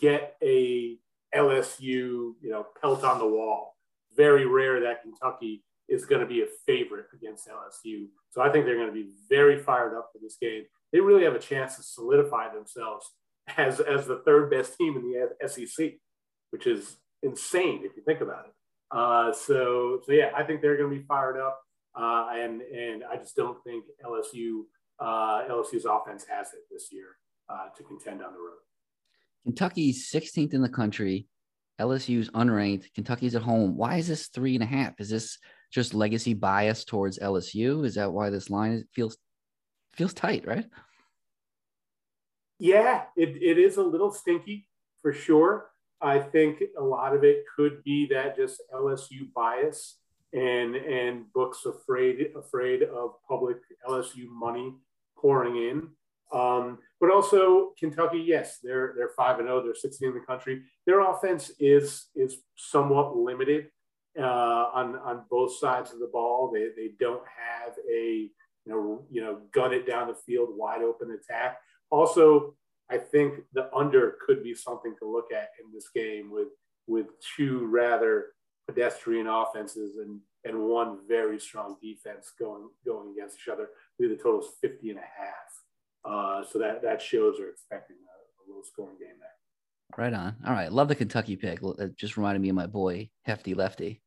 get 0.00 0.36
a 0.42 0.98
LSU, 1.34 1.80
you 1.88 2.36
know, 2.42 2.66
pelt 2.80 3.04
on 3.04 3.18
the 3.18 3.26
wall. 3.26 3.76
Very 4.16 4.46
rare 4.46 4.80
that 4.80 5.02
Kentucky 5.02 5.64
is 5.88 6.04
going 6.04 6.20
to 6.20 6.26
be 6.26 6.42
a 6.42 6.46
favorite 6.66 7.06
against 7.12 7.48
LSU. 7.48 8.06
So 8.30 8.40
I 8.40 8.50
think 8.50 8.64
they're 8.64 8.76
going 8.76 8.88
to 8.88 8.92
be 8.92 9.10
very 9.28 9.58
fired 9.58 9.96
up 9.96 10.10
for 10.12 10.18
this 10.22 10.36
game. 10.40 10.64
They 10.92 11.00
really 11.00 11.24
have 11.24 11.34
a 11.34 11.38
chance 11.38 11.76
to 11.76 11.82
solidify 11.82 12.52
themselves 12.52 13.10
as, 13.56 13.80
as 13.80 14.06
the 14.06 14.22
third 14.24 14.50
best 14.50 14.76
team 14.76 14.96
in 14.96 15.02
the 15.02 15.48
SEC, 15.48 15.92
which 16.50 16.66
is 16.66 16.96
insane 17.22 17.82
if 17.84 17.96
you 17.96 18.02
think 18.02 18.20
about 18.20 18.46
it. 18.46 18.52
Uh, 18.90 19.32
so, 19.32 20.00
so 20.04 20.12
yeah, 20.12 20.30
I 20.36 20.42
think 20.42 20.60
they're 20.60 20.76
going 20.76 20.90
to 20.90 20.96
be 20.96 21.04
fired 21.06 21.38
up, 21.40 21.62
uh, 21.98 22.28
and 22.34 22.60
and 22.60 23.02
I 23.10 23.16
just 23.16 23.34
don't 23.34 23.56
think 23.64 23.84
LSU 24.04 24.64
uh, 25.00 25.48
LSU's 25.48 25.86
offense 25.86 26.26
has 26.28 26.48
it 26.52 26.60
this 26.70 26.88
year 26.92 27.16
uh, 27.48 27.68
to 27.76 27.82
contend 27.84 28.22
on 28.22 28.32
the 28.32 28.38
road. 28.38 28.60
Kentucky's 29.44 30.10
16th 30.10 30.54
in 30.54 30.62
the 30.62 30.68
country. 30.68 31.26
LSU's 31.80 32.30
unranked. 32.30 32.92
Kentucky's 32.94 33.34
at 33.34 33.42
home. 33.42 33.76
Why 33.76 33.96
is 33.96 34.08
this 34.08 34.28
three 34.28 34.54
and 34.54 34.62
a 34.62 34.66
half? 34.66 35.00
Is 35.00 35.10
this 35.10 35.38
just 35.72 35.94
legacy 35.94 36.34
bias 36.34 36.84
towards 36.84 37.18
LSU? 37.18 37.84
Is 37.84 37.94
that 37.96 38.12
why 38.12 38.30
this 38.30 38.50
line 38.50 38.84
feels 38.92 39.16
feels 39.94 40.14
tight, 40.14 40.46
right? 40.46 40.66
Yeah, 42.58 43.04
it, 43.16 43.30
it 43.42 43.58
is 43.58 43.76
a 43.76 43.82
little 43.82 44.12
stinky 44.12 44.68
for 45.02 45.12
sure. 45.12 45.70
I 46.00 46.18
think 46.18 46.62
a 46.78 46.82
lot 46.82 47.14
of 47.14 47.24
it 47.24 47.44
could 47.56 47.82
be 47.84 48.06
that 48.08 48.36
just 48.36 48.60
LSU 48.74 49.32
bias 49.34 49.96
and 50.32 50.76
and 50.76 51.30
books 51.32 51.64
afraid 51.66 52.32
afraid 52.36 52.82
of 52.82 53.14
public 53.28 53.58
LSU 53.88 54.26
money 54.28 54.74
pouring 55.16 55.56
in. 55.56 55.88
Um, 56.32 56.71
also 57.22 57.72
Kentucky, 57.78 58.18
yes, 58.18 58.58
they're 58.62 58.94
they're 58.96 59.10
five 59.16 59.38
and 59.38 59.48
zero. 59.48 59.60
Oh, 59.60 59.62
they're 59.62 59.74
16 59.74 60.08
in 60.08 60.14
the 60.14 60.20
country. 60.20 60.62
Their 60.86 61.00
offense 61.00 61.52
is 61.58 62.08
is 62.14 62.38
somewhat 62.56 63.16
limited 63.16 63.68
uh, 64.18 64.70
on 64.74 64.96
on 64.96 65.24
both 65.30 65.56
sides 65.56 65.92
of 65.92 66.00
the 66.00 66.10
ball. 66.12 66.50
They 66.52 66.68
they 66.76 66.90
don't 66.98 67.22
have 67.26 67.74
a 67.90 68.30
you 68.64 68.72
know 68.72 69.04
you 69.10 69.22
know 69.22 69.40
gun 69.52 69.72
it 69.72 69.86
down 69.86 70.08
the 70.08 70.14
field 70.14 70.50
wide 70.52 70.82
open 70.82 71.10
attack. 71.12 71.58
Also, 71.90 72.54
I 72.90 72.98
think 72.98 73.34
the 73.52 73.72
under 73.74 74.16
could 74.26 74.42
be 74.42 74.54
something 74.54 74.94
to 74.98 75.10
look 75.10 75.32
at 75.32 75.50
in 75.64 75.72
this 75.72 75.88
game 75.94 76.30
with 76.30 76.48
with 76.86 77.06
two 77.36 77.66
rather 77.66 78.28
pedestrian 78.66 79.26
offenses 79.26 79.96
and 79.96 80.20
and 80.44 80.58
one 80.58 80.98
very 81.08 81.38
strong 81.38 81.76
defense 81.80 82.32
going 82.38 82.68
going 82.84 83.12
against 83.12 83.38
each 83.38 83.48
other. 83.48 83.64
I 83.64 83.92
believe 83.98 84.16
the 84.18 84.22
total 84.22 84.40
is 84.40 84.48
50 84.60 84.90
and 84.90 84.98
a 84.98 85.02
half. 85.02 85.61
Uh, 86.04 86.42
so 86.44 86.58
that 86.58 86.82
that 86.82 87.00
shows 87.00 87.38
are 87.38 87.48
expecting 87.48 87.96
a, 87.96 88.52
a 88.52 88.54
low 88.54 88.62
scoring 88.62 88.96
game 88.98 89.18
there. 89.20 89.28
Right 89.96 90.12
on. 90.12 90.36
All 90.46 90.52
right, 90.52 90.72
love 90.72 90.88
the 90.88 90.94
Kentucky 90.94 91.36
pick. 91.36 91.60
It 91.62 91.96
just 91.96 92.16
reminded 92.16 92.40
me 92.40 92.48
of 92.48 92.56
my 92.56 92.66
boy 92.66 93.10
Hefty 93.24 93.54
Lefty. 93.54 94.02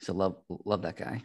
So 0.00 0.12
love 0.12 0.36
love 0.64 0.82
that 0.82 0.96
guy. 0.96 1.22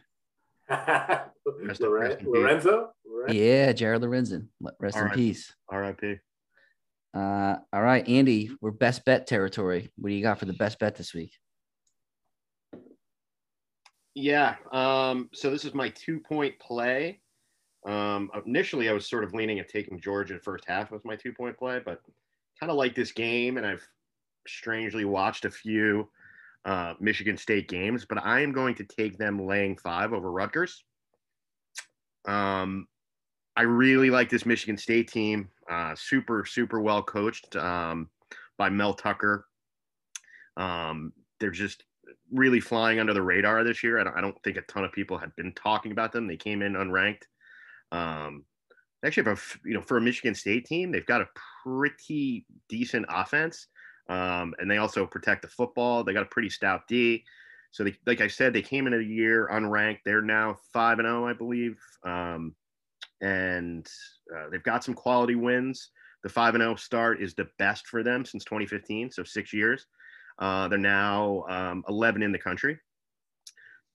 Lorenzo? 1.45 2.21
Lorenzo? 2.25 2.91
Yeah, 3.29 3.71
Jared 3.73 4.01
Lorenzen. 4.01 4.47
Rest 4.79 4.97
in 4.97 5.09
peace. 5.09 5.53
R.I.P. 5.69 6.17
Uh, 7.13 7.55
all 7.73 7.81
right, 7.81 8.07
Andy, 8.07 8.51
we're 8.61 8.71
best 8.71 9.03
bet 9.03 9.25
territory. 9.25 9.89
What 9.97 10.09
do 10.09 10.15
you 10.15 10.21
got 10.21 10.39
for 10.39 10.45
the 10.45 10.53
best 10.53 10.79
bet 10.79 10.95
this 10.95 11.13
week? 11.13 11.31
Yeah. 14.13 14.55
Um, 14.71 15.29
so 15.33 15.49
this 15.49 15.65
is 15.65 15.73
my 15.73 15.89
two 15.89 16.19
point 16.19 16.59
play. 16.59 17.21
Um, 17.85 18.29
initially, 18.45 18.89
I 18.89 18.93
was 18.93 19.09
sort 19.09 19.23
of 19.23 19.33
leaning 19.33 19.59
at 19.59 19.69
taking 19.69 19.99
Georgia 19.99 20.39
first 20.39 20.65
half 20.67 20.91
was 20.91 21.01
my 21.05 21.15
two 21.15 21.33
point 21.33 21.57
play, 21.57 21.79
but 21.83 22.01
kind 22.59 22.69
of 22.69 22.77
like 22.77 22.95
this 22.95 23.11
game, 23.11 23.57
and 23.57 23.65
I've 23.65 23.87
strangely 24.47 25.05
watched 25.05 25.45
a 25.45 25.51
few 25.51 26.09
uh, 26.65 26.93
Michigan 26.99 27.37
State 27.37 27.69
games, 27.69 28.05
but 28.05 28.23
I 28.23 28.41
am 28.41 28.51
going 28.51 28.75
to 28.75 28.83
take 28.83 29.17
them 29.17 29.45
laying 29.45 29.77
five 29.77 30.13
over 30.13 30.31
Rutgers. 30.31 30.83
Um, 32.25 32.87
I 33.55 33.63
really 33.63 34.09
like 34.09 34.29
this 34.29 34.45
Michigan 34.45 34.77
State 34.77 35.09
team. 35.09 35.49
Uh, 35.69 35.95
super, 35.95 36.45
super 36.45 36.79
well 36.79 37.03
coached 37.03 37.55
um, 37.55 38.09
by 38.57 38.69
Mel 38.69 38.93
Tucker. 38.93 39.45
Um, 40.57 41.13
they're 41.39 41.51
just 41.51 41.83
really 42.31 42.59
flying 42.59 42.99
under 42.99 43.13
the 43.13 43.21
radar 43.21 43.63
this 43.63 43.83
year. 43.83 43.99
I 43.99 44.03
don't, 44.03 44.17
I 44.17 44.21
don't, 44.21 44.35
think 44.43 44.57
a 44.57 44.61
ton 44.61 44.83
of 44.83 44.91
people 44.91 45.17
had 45.17 45.35
been 45.35 45.53
talking 45.53 45.91
about 45.91 46.11
them. 46.11 46.27
They 46.27 46.37
came 46.37 46.61
in 46.61 46.73
unranked. 46.73 47.23
Um, 47.91 48.45
actually 49.05 49.31
a, 49.31 49.37
you 49.65 49.73
know, 49.73 49.81
for 49.81 49.97
a 49.97 50.01
Michigan 50.01 50.35
State 50.35 50.65
team, 50.65 50.91
they've 50.91 51.05
got 51.05 51.21
a 51.21 51.29
pretty 51.63 52.45
decent 52.67 53.05
offense. 53.09 53.67
Um, 54.09 54.55
and 54.59 54.69
they 54.69 54.77
also 54.77 55.05
protect 55.05 55.43
the 55.43 55.47
football. 55.47 56.03
They 56.03 56.13
got 56.13 56.23
a 56.23 56.29
pretty 56.29 56.49
stout 56.49 56.87
D. 56.87 57.23
So 57.71 57.83
they, 57.83 57.95
like 58.05 58.21
I 58.21 58.27
said, 58.27 58.53
they 58.53 58.61
came 58.61 58.87
into 58.87 58.97
the 58.97 59.05
year 59.05 59.47
unranked. 59.51 59.99
They're 60.03 60.21
now 60.21 60.57
five 60.73 60.99
and 60.99 61.05
zero, 61.05 61.23
oh, 61.23 61.27
I 61.27 61.33
believe, 61.33 61.79
um, 62.03 62.55
and 63.21 63.87
uh, 64.35 64.49
they've 64.49 64.63
got 64.63 64.83
some 64.83 64.95
quality 64.95 65.35
wins. 65.35 65.91
The 66.23 66.29
five 66.29 66.55
and 66.55 66.61
zero 66.61 66.73
oh 66.73 66.75
start 66.75 67.21
is 67.21 67.35
the 67.35 67.47
best 67.59 67.87
for 67.87 68.01
them 68.01 68.25
since 68.25 68.43
2015, 68.43 69.11
so 69.11 69.23
six 69.23 69.53
years. 69.53 69.85
Uh, 70.39 70.67
they're 70.67 70.79
now 70.79 71.43
um, 71.49 71.83
11 71.87 72.23
in 72.23 72.31
the 72.31 72.39
country. 72.39 72.79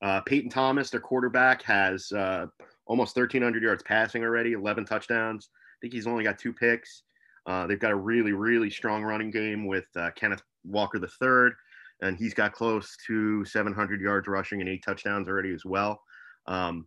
Uh, 0.02 0.20
Payton 0.20 0.50
Thorne, 0.50 0.76
their 0.76 1.00
quarterback, 1.00 1.62
has 1.62 2.12
uh, 2.12 2.46
almost 2.87 3.16
1,300 3.16 3.62
yards 3.62 3.83
passing 3.83 4.25
already, 4.25 4.53
11 4.53 4.85
touchdowns. 4.85 5.49
I 5.53 5.77
think 5.81 5.92
he's 5.92 6.07
only 6.07 6.25
got 6.25 6.38
two 6.38 6.53
picks. 6.53 7.03
Uh, 7.47 7.66
they've 7.66 7.81
got 7.81 7.90
a 7.90 7.97
really, 7.97 8.33
really 8.33 8.70
strong 8.70 9.03
running 9.03 9.31
game 9.31 9.66
with 9.66 9.85
uh, 9.97 10.11
Kenneth 10.16 10.42
Walker 10.64 10.99
III, 10.99 11.55
and 12.01 12.16
he's 12.16 12.35
got 12.35 12.53
close 12.53 12.97
to 13.07 13.44
700 13.44 14.01
yards 14.01 14.29
rushing 14.29 14.61
and 14.61 14.68
eight 14.68 14.83
touchdowns 14.85 15.29
already 15.29 15.53
as 15.53 15.64
well. 15.64 16.01
Um, 16.47 16.87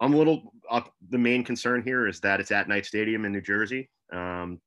I'm 0.00 0.12
a 0.12 0.16
little. 0.16 0.52
Uh, 0.70 0.82
the 1.10 1.18
main 1.18 1.44
concern 1.44 1.82
here 1.82 2.06
is 2.06 2.20
that 2.20 2.40
it's 2.40 2.50
at 2.50 2.68
Night 2.68 2.84
Stadium 2.84 3.24
in 3.24 3.32
New 3.32 3.40
Jersey. 3.40 3.88
Um, 4.12 4.60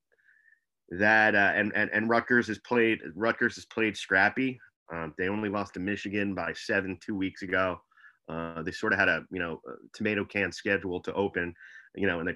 that 0.90 1.36
uh, 1.36 1.52
and, 1.54 1.74
and 1.76 1.90
and 1.92 2.10
Rutgers 2.10 2.48
has 2.48 2.60
played. 2.60 3.00
Rutgers 3.14 3.56
has 3.56 3.66
played 3.66 3.98
scrappy. 3.98 4.60
Um, 4.92 5.14
they 5.18 5.28
only 5.28 5.50
lost 5.50 5.74
to 5.74 5.80
Michigan 5.80 6.34
by 6.34 6.54
seven 6.54 6.98
two 7.06 7.16
weeks 7.16 7.42
ago. 7.42 7.82
Uh, 8.30 8.62
they 8.62 8.72
sort 8.72 8.94
of 8.94 9.00
had 9.00 9.08
a 9.08 9.26
you 9.32 9.40
know 9.40 9.62
a 9.68 9.74
tomato 9.94 10.26
can 10.26 10.52
schedule 10.52 11.00
to 11.02 11.14
open, 11.14 11.54
you 11.96 12.08
know, 12.08 12.20
and 12.20 12.30
a, 12.30 12.34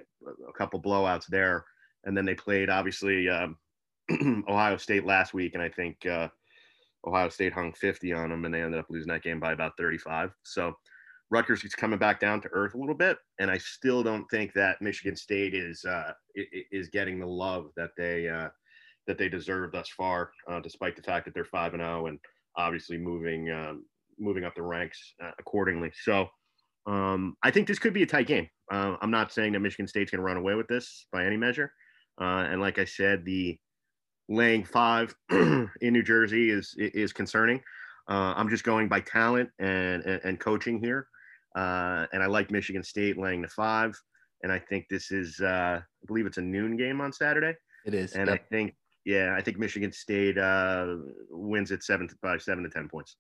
a 0.48 0.54
couple 0.54 0.82
blowouts 0.82 1.28
there, 1.28 1.66
and 2.06 2.16
then 2.16 2.26
they 2.26 2.36
played 2.36 2.70
obviously 2.70 3.30
um, 3.30 3.58
Ohio 4.48 4.78
State 4.78 5.06
last 5.06 5.34
week, 5.34 5.54
and 5.54 5.64
I 5.64 5.70
think 5.70 6.06
uh, 6.06 6.30
Ohio 7.06 7.30
State 7.30 7.54
hung 7.54 7.74
50 7.74 8.14
on 8.14 8.30
them, 8.30 8.46
and 8.46 8.54
they 8.54 8.62
ended 8.62 8.80
up 8.80 8.90
losing 8.90 9.12
that 9.12 9.24
game 9.24 9.40
by 9.40 9.54
about 9.54 9.78
35. 9.78 10.32
So 10.44 10.74
Rutgers 11.30 11.64
is 11.64 11.76
coming 11.76 12.00
back 12.00 12.20
down 12.20 12.42
to 12.42 12.50
earth 12.52 12.74
a 12.74 12.78
little 12.78 12.96
bit, 12.96 13.18
and 13.40 13.50
I 13.50 13.58
still 13.58 14.04
don't 14.04 14.30
think 14.30 14.54
that 14.54 14.82
Michigan 14.82 15.16
State 15.16 15.54
is 15.54 15.84
uh, 15.86 16.12
is 16.36 16.90
getting 16.90 17.20
the 17.20 17.26
love 17.26 17.72
that 17.78 17.92
they 17.98 18.28
uh, 18.28 18.50
that 19.08 19.18
they 19.18 19.30
deserve 19.30 19.72
thus 19.72 19.90
far, 19.90 20.32
uh, 20.50 20.60
despite 20.60 20.96
the 20.96 21.04
fact 21.04 21.26
that 21.26 21.34
they're 21.34 21.46
five 21.46 21.74
and 21.74 21.82
zero, 21.82 22.04
oh 22.04 22.06
and 22.08 22.20
obviously 22.58 22.98
moving 22.98 23.50
um, 23.50 23.86
moving 24.20 24.44
up 24.44 24.56
the 24.56 24.62
ranks 24.62 25.14
uh, 25.24 25.32
accordingly. 25.40 25.92
So 26.04 26.28
um, 26.86 27.36
I 27.44 27.52
think 27.52 27.68
this 27.68 27.80
could 27.80 27.94
be 27.94 28.04
a 28.04 28.08
tight 28.08 28.28
game. 28.28 28.48
Uh, 28.72 28.96
I'm 29.02 29.12
not 29.12 29.32
saying 29.32 29.54
that 29.54 29.60
Michigan 29.60 29.88
State's 29.88 30.12
going 30.12 30.20
to 30.20 30.26
run 30.26 30.38
away 30.38 30.56
with 30.56 30.68
this 30.68 31.08
by 31.12 31.26
any 31.26 31.38
measure. 31.38 31.72
Uh, 32.20 32.48
and 32.50 32.62
like 32.62 32.80
I 32.80 32.86
said, 32.86 33.26
the 33.26 33.58
laying 34.30 34.64
five 34.64 35.14
in 35.32 35.70
New 35.82 36.04
Jersey 36.04 36.50
is 36.50 36.74
is 36.78 37.14
concerning. 37.14 37.62
Uh, 38.10 38.34
I'm 38.36 38.50
just 38.50 38.64
going 38.64 38.88
by 38.88 39.02
talent 39.02 39.50
and 39.60 40.04
and, 40.04 40.22
and 40.24 40.40
coaching 40.40 40.80
here, 40.80 41.08
uh, 41.56 42.06
and 42.14 42.24
I 42.24 42.28
like 42.28 42.52
Michigan 42.52 42.84
State 42.84 43.18
laying 43.18 43.42
the 43.42 43.48
five. 43.48 43.94
And 44.44 44.52
I 44.52 44.60
think 44.60 44.88
this 44.90 45.12
is, 45.12 45.40
uh, 45.40 45.80
I 45.82 46.06
believe 46.08 46.26
it's 46.26 46.38
a 46.38 46.42
noon 46.42 46.76
game 46.76 47.00
on 47.00 47.14
Saturday. 47.14 47.54
It 47.86 47.94
is, 47.94 48.14
and 48.14 48.28
yep. 48.28 48.42
I 48.42 48.56
think, 48.56 48.76
yeah, 49.06 49.36
I 49.38 49.42
think 49.42 49.58
Michigan 49.58 49.92
State 49.92 50.38
uh, 50.38 50.96
wins 51.30 51.72
at 51.72 51.84
seven 51.84 52.10
by 52.22 52.38
seven 52.38 52.64
to 52.64 52.70
ten 52.70 52.90
points. 52.90 53.18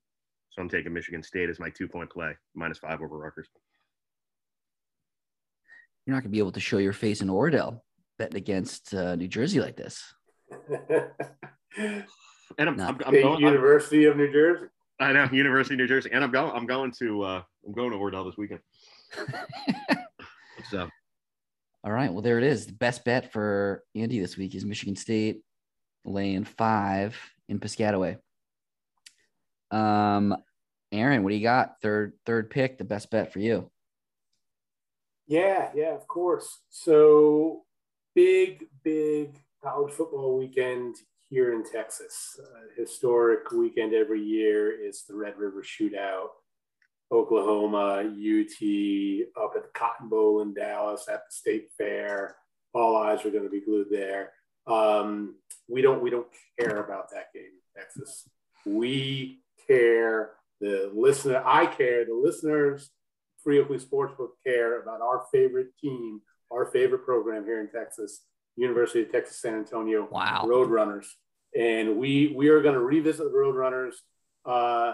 So 0.51 0.61
I'm 0.61 0.69
taking 0.69 0.93
Michigan 0.93 1.23
State 1.23 1.49
as 1.49 1.59
my 1.59 1.69
two 1.69 1.87
point 1.87 2.09
play, 2.09 2.33
minus 2.53 2.77
five 2.77 3.01
over 3.01 3.17
Rutgers. 3.17 3.47
You're 6.05 6.15
not 6.15 6.23
going 6.23 6.31
to 6.31 6.35
be 6.35 6.39
able 6.39 6.51
to 6.53 6.59
show 6.59 6.77
your 6.77 6.93
face 6.93 7.21
in 7.21 7.27
Oradell 7.29 7.81
betting 8.17 8.37
against 8.37 8.93
uh, 8.93 9.15
New 9.15 9.27
Jersey 9.27 9.61
like 9.61 9.77
this. 9.77 10.13
and 11.77 12.03
I'm, 12.57 12.79
I'm, 12.79 12.99
I'm 13.05 13.13
going, 13.13 13.39
University 13.39 14.05
I'm, 14.05 14.11
of 14.11 14.17
New 14.17 14.31
Jersey. 14.31 14.65
I 14.99 15.13
know 15.13 15.27
University 15.31 15.75
of 15.75 15.79
New 15.79 15.87
Jersey, 15.87 16.09
and 16.11 16.23
I'm 16.23 16.31
going. 16.31 16.51
I'm 16.51 16.65
going 16.65 16.91
to. 16.99 17.23
Uh, 17.23 17.41
I'm 17.65 17.73
going 17.73 17.91
to 17.91 17.97
Oradell 17.97 18.25
this 18.25 18.37
weekend. 18.37 18.59
so, 20.69 20.89
all 21.83 21.91
right. 21.91 22.11
Well, 22.11 22.21
there 22.21 22.37
it 22.37 22.43
is. 22.43 22.65
The 22.65 22.73
best 22.73 23.05
bet 23.05 23.31
for 23.31 23.83
Andy 23.95 24.19
this 24.19 24.37
week 24.37 24.53
is 24.53 24.65
Michigan 24.65 24.95
State 24.95 25.41
laying 26.03 26.43
five 26.43 27.17
in 27.47 27.59
Piscataway. 27.59 28.17
Um, 29.71 30.35
Aaron, 30.91 31.23
what 31.23 31.29
do 31.29 31.35
you 31.35 31.43
got? 31.43 31.81
Third 31.81 32.13
third 32.25 32.49
pick, 32.49 32.77
the 32.77 32.83
best 32.83 33.09
bet 33.09 33.31
for 33.31 33.39
you. 33.39 33.69
Yeah, 35.27 35.69
yeah, 35.73 35.93
of 35.93 36.07
course. 36.07 36.59
So 36.69 37.63
big, 38.13 38.65
big 38.83 39.39
college 39.63 39.93
football 39.93 40.37
weekend 40.37 40.95
here 41.29 41.53
in 41.53 41.63
Texas. 41.63 42.37
Uh, 42.43 42.67
historic 42.75 43.49
weekend 43.51 43.93
every 43.93 44.21
year 44.21 44.71
is 44.71 45.03
the 45.03 45.15
Red 45.15 45.37
River 45.37 45.63
Shootout. 45.63 46.27
Oklahoma, 47.11 48.03
UT, 48.03 49.43
up 49.43 49.53
at 49.55 49.63
the 49.63 49.69
Cotton 49.73 50.07
Bowl 50.09 50.41
in 50.41 50.53
Dallas 50.53 51.07
at 51.09 51.23
the 51.27 51.31
State 51.31 51.69
Fair. 51.77 52.35
All 52.73 52.95
eyes 52.95 53.25
are 53.25 53.31
going 53.31 53.43
to 53.43 53.49
be 53.49 53.61
glued 53.61 53.87
there. 53.89 54.31
Um, 54.67 55.35
we 55.67 55.81
don't 55.81 56.01
we 56.01 56.09
don't 56.09 56.27
care 56.59 56.83
about 56.83 57.09
that 57.11 57.33
game 57.33 57.51
Texas. 57.75 58.29
We 58.65 59.39
care. 59.71 60.31
The 60.59 60.91
listener, 60.93 61.41
I 61.45 61.65
care. 61.65 62.05
The 62.05 62.13
listeners, 62.13 62.91
Free 63.43 63.59
Oakley 63.59 63.79
Sportsbook 63.79 64.29
care 64.45 64.81
about 64.81 65.01
our 65.01 65.25
favorite 65.31 65.69
team, 65.81 66.21
our 66.51 66.65
favorite 66.65 67.05
program 67.05 67.43
here 67.45 67.59
in 67.59 67.69
Texas, 67.69 68.21
University 68.55 69.01
of 69.01 69.11
Texas 69.11 69.41
San 69.41 69.55
Antonio. 69.55 70.07
Wow. 70.11 70.45
Roadrunners, 70.45 71.07
and 71.57 71.97
we 71.97 72.33
we 72.35 72.49
are 72.49 72.61
going 72.61 72.75
to 72.75 72.81
revisit 72.81 73.25
the 73.25 73.37
Roadrunners 73.37 73.95
uh, 74.45 74.93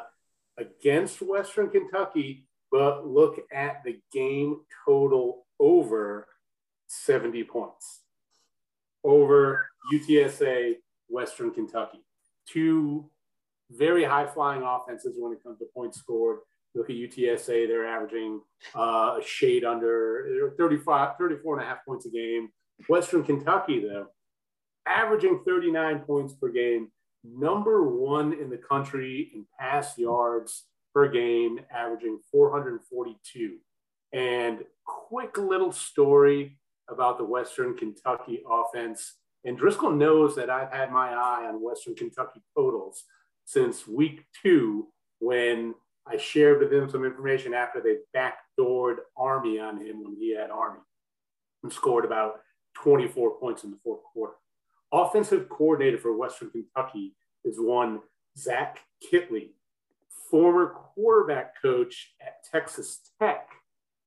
against 0.57 1.21
Western 1.21 1.69
Kentucky, 1.69 2.47
but 2.71 3.05
look 3.05 3.39
at 3.51 3.83
the 3.83 3.99
game 4.13 4.61
total 4.85 5.45
over 5.59 6.27
70 6.87 7.43
points 7.45 8.01
over 9.03 9.67
UTSA, 9.93 10.75
Western 11.07 11.51
Kentucky. 11.51 12.03
Two 12.47 13.09
very 13.71 14.03
high 14.03 14.27
flying 14.27 14.63
offenses 14.63 15.15
when 15.17 15.33
it 15.33 15.43
comes 15.43 15.59
to 15.59 15.65
points 15.73 15.99
scored. 15.99 16.39
Look 16.75 16.89
at 16.89 16.95
UTSA, 16.95 17.67
they're 17.67 17.87
averaging 17.87 18.41
uh, 18.75 19.17
a 19.19 19.21
shade 19.25 19.63
under 19.63 20.53
35, 20.57 21.17
34 21.17 21.59
and 21.59 21.65
a 21.65 21.69
half 21.69 21.85
points 21.85 22.05
a 22.05 22.09
game. 22.09 22.49
Western 22.87 23.23
Kentucky, 23.23 23.79
though, 23.79 24.07
averaging 24.85 25.41
39 25.45 25.99
points 25.99 26.33
per 26.33 26.49
game, 26.49 26.91
number 27.23 27.83
one 27.83 28.33
in 28.33 28.49
the 28.49 28.57
country 28.57 29.31
in 29.33 29.45
pass 29.59 29.97
yards 29.97 30.65
per 30.93 31.09
game, 31.09 31.59
averaging 31.71 32.19
442. 32.31 33.57
And 34.13 34.59
quick 34.85 35.37
little 35.37 35.71
story 35.71 36.57
about 36.89 37.17
the 37.17 37.25
Western 37.25 37.75
Kentucky 37.75 38.43
offense. 38.49 39.15
And 39.43 39.57
Driscoll 39.57 39.91
knows 39.91 40.35
that 40.35 40.49
I've 40.49 40.71
had 40.71 40.91
my 40.91 41.09
eye 41.09 41.45
on 41.47 41.61
Western 41.61 41.95
Kentucky 41.95 42.41
totals 42.55 43.03
since 43.47 43.87
week 43.87 44.25
two 44.43 44.89
when 45.19 45.73
I 46.05 46.17
shared 46.17 46.59
with 46.59 46.71
him 46.71 46.89
some 46.89 47.05
information 47.05 47.53
after 47.53 47.81
they 47.81 47.99
backdoored 48.15 48.97
Army 49.15 49.57
on 49.57 49.77
him 49.77 50.03
when 50.03 50.17
he 50.19 50.35
had 50.35 50.51
Army 50.51 50.81
and 51.63 51.71
scored 51.71 52.03
about 52.03 52.41
24 52.75 53.39
points 53.39 53.63
in 53.63 53.71
the 53.71 53.77
fourth 53.83 54.01
quarter. 54.13 54.33
Offensive 54.91 55.47
coordinator 55.47 55.97
for 55.97 56.15
Western 56.15 56.51
Kentucky 56.51 57.15
is 57.45 57.55
one 57.57 58.01
Zach 58.37 58.79
Kittley, 59.01 59.51
former 60.29 60.67
quarterback 60.67 61.61
coach 61.61 62.15
at 62.21 62.43
Texas 62.51 63.11
Tech 63.19 63.47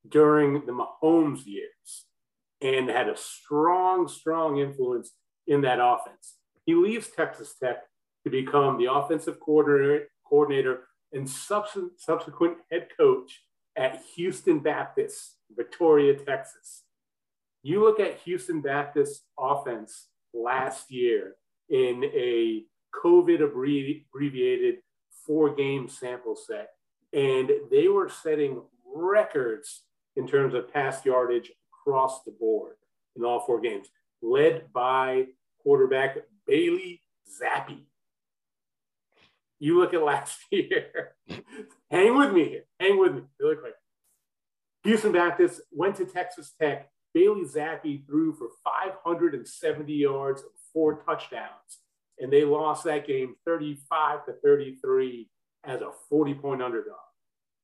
during 0.07 0.65
the 0.67 0.71
Mahomes 0.71 1.47
years 1.47 2.05
and 2.61 2.89
had 2.89 3.09
a 3.09 3.17
strong, 3.17 4.07
strong 4.07 4.59
influence 4.59 5.13
in 5.47 5.61
that 5.61 5.79
offense. 5.81 6.35
He 6.67 6.75
leaves 6.75 7.09
Texas 7.09 7.55
Tech 7.61 7.77
to 8.23 8.29
become 8.29 8.77
the 8.77 8.91
offensive 8.91 9.39
coordinator, 9.39 10.07
coordinator 10.27 10.87
and 11.13 11.29
subsequent 11.29 12.57
head 12.71 12.87
coach 12.97 13.41
at 13.75 14.01
Houston 14.15 14.59
Baptist, 14.59 15.37
Victoria, 15.55 16.13
Texas. 16.15 16.83
You 17.63 17.83
look 17.83 17.99
at 17.99 18.19
Houston 18.21 18.61
Baptist 18.61 19.23
offense 19.37 20.07
last 20.33 20.91
year 20.91 21.35
in 21.69 22.03
a 22.13 22.63
COVID 23.03 23.41
abbreviated 23.43 24.75
four 25.25 25.53
game 25.53 25.87
sample 25.87 26.35
set, 26.35 26.69
and 27.13 27.49
they 27.69 27.87
were 27.87 28.09
setting 28.09 28.61
records 28.93 29.83
in 30.15 30.27
terms 30.27 30.53
of 30.53 30.71
pass 30.73 31.05
yardage 31.05 31.51
across 31.71 32.23
the 32.23 32.31
board 32.31 32.75
in 33.15 33.23
all 33.23 33.39
four 33.41 33.61
games, 33.61 33.87
led 34.21 34.71
by 34.73 35.25
quarterback 35.61 36.17
Bailey 36.45 37.01
Zappe. 37.41 37.85
You 39.61 39.79
look 39.79 39.93
at 39.93 40.01
last 40.01 40.39
year. 40.51 41.15
Hang 41.91 42.17
with 42.17 42.33
me 42.33 42.49
here. 42.49 42.63
Hang 42.79 42.99
with 42.99 43.13
me 43.13 43.21
really 43.39 43.55
quick. 43.57 43.75
Houston 44.83 45.11
Baptist 45.11 45.61
went 45.71 45.95
to 45.97 46.05
Texas 46.05 46.51
Tech. 46.59 46.89
Bailey 47.13 47.43
Zappe 47.43 48.05
threw 48.07 48.33
for 48.33 48.47
570 48.63 49.93
yards 49.93 50.41
and 50.41 50.51
four 50.73 51.03
touchdowns. 51.03 51.79
And 52.17 52.33
they 52.33 52.43
lost 52.43 52.85
that 52.85 53.05
game 53.05 53.35
35 53.45 54.25
to 54.25 54.33
33 54.43 55.29
as 55.63 55.81
a 55.81 55.91
40 56.09 56.33
point 56.35 56.63
underdog. 56.63 56.95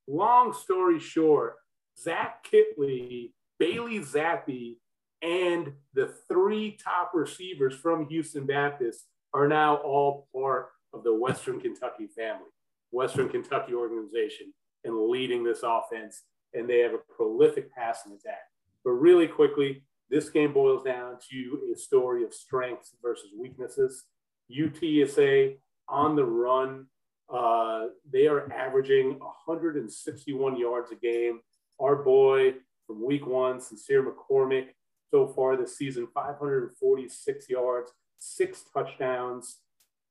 Long 0.07 0.53
story 0.53 0.99
short, 0.99 1.55
Zach 1.99 2.45
Kittley, 2.45 3.31
Bailey 3.57 3.99
Zappe 4.01 4.75
and 5.23 5.73
the 5.95 6.13
three 6.27 6.77
top 6.83 7.11
receivers 7.15 7.73
from 7.73 8.07
Houston 8.07 8.45
Baptist 8.45 9.05
are 9.33 9.47
now 9.47 9.77
all 9.77 10.27
part 10.31 10.67
of 10.97 11.03
the 11.03 11.13
Western 11.13 11.59
Kentucky 11.59 12.07
family, 12.07 12.49
Western 12.91 13.29
Kentucky 13.29 13.73
organization, 13.73 14.53
and 14.83 15.09
leading 15.09 15.43
this 15.43 15.61
offense. 15.63 16.23
And 16.53 16.69
they 16.69 16.79
have 16.79 16.93
a 16.93 17.13
prolific 17.15 17.73
passing 17.73 18.13
attack. 18.13 18.41
But 18.83 18.91
really 18.91 19.27
quickly, 19.27 19.83
this 20.09 20.29
game 20.29 20.53
boils 20.53 20.83
down 20.83 21.17
to 21.29 21.59
a 21.73 21.77
story 21.77 22.23
of 22.23 22.33
strengths 22.33 22.95
versus 23.01 23.31
weaknesses. 23.37 24.05
UTSA 24.49 25.57
on 25.89 26.15
the 26.15 26.23
run, 26.23 26.85
uh, 27.33 27.87
they 28.11 28.27
are 28.27 28.51
averaging 28.51 29.19
161 29.19 30.57
yards 30.57 30.91
a 30.91 30.95
game. 30.95 31.41
Our 31.79 31.97
boy 31.97 32.53
from 32.85 33.05
week 33.05 33.27
one, 33.27 33.59
Sincere 33.59 34.03
McCormick, 34.03 34.69
so 35.11 35.27
far 35.27 35.57
this 35.57 35.77
season, 35.77 36.07
546 36.13 37.49
yards, 37.49 37.91
six 38.17 38.63
touchdowns. 38.73 39.57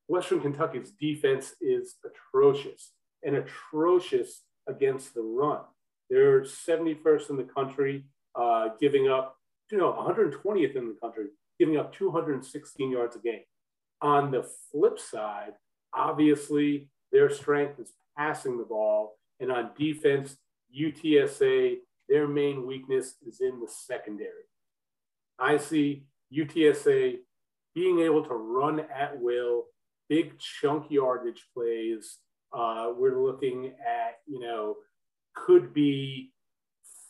Western 0.08 0.40
Kentucky's 0.40 0.92
defense 0.92 1.54
is 1.60 1.96
atrocious 2.04 2.92
and 3.24 3.36
atrocious 3.36 4.42
against 4.68 5.14
the 5.14 5.22
run. 5.22 5.60
They're 6.10 6.42
71st 6.42 7.30
in 7.30 7.36
the 7.36 7.44
country, 7.44 8.04
uh, 8.34 8.68
giving 8.80 9.08
up, 9.08 9.36
you 9.70 9.78
know, 9.78 9.92
120th 9.92 10.76
in 10.76 10.88
the 10.88 10.96
country, 11.02 11.26
giving 11.58 11.76
up 11.76 11.92
216 11.92 12.90
yards 12.90 13.16
a 13.16 13.18
game. 13.18 13.42
On 14.00 14.30
the 14.30 14.48
flip 14.70 15.00
side, 15.00 15.54
obviously, 15.92 16.88
their 17.10 17.30
strength 17.30 17.80
is 17.80 17.92
passing 18.16 18.58
the 18.58 18.64
ball. 18.64 19.16
And 19.40 19.50
on 19.50 19.70
defense, 19.76 20.36
UTSA 20.78 21.78
their 22.08 22.28
main 22.28 22.66
weakness 22.66 23.14
is 23.26 23.40
in 23.40 23.60
the 23.60 23.68
secondary. 23.68 24.44
I 25.38 25.56
see 25.56 26.04
UTSA 26.32 27.16
being 27.74 28.00
able 28.00 28.24
to 28.24 28.34
run 28.34 28.80
at 28.80 29.20
will, 29.20 29.64
big 30.08 30.38
chunk 30.38 30.90
yardage 30.90 31.44
plays. 31.54 32.18
Uh, 32.52 32.92
we're 32.96 33.22
looking 33.22 33.66
at, 33.66 34.18
you 34.26 34.40
know, 34.40 34.76
could 35.34 35.74
be 35.74 36.32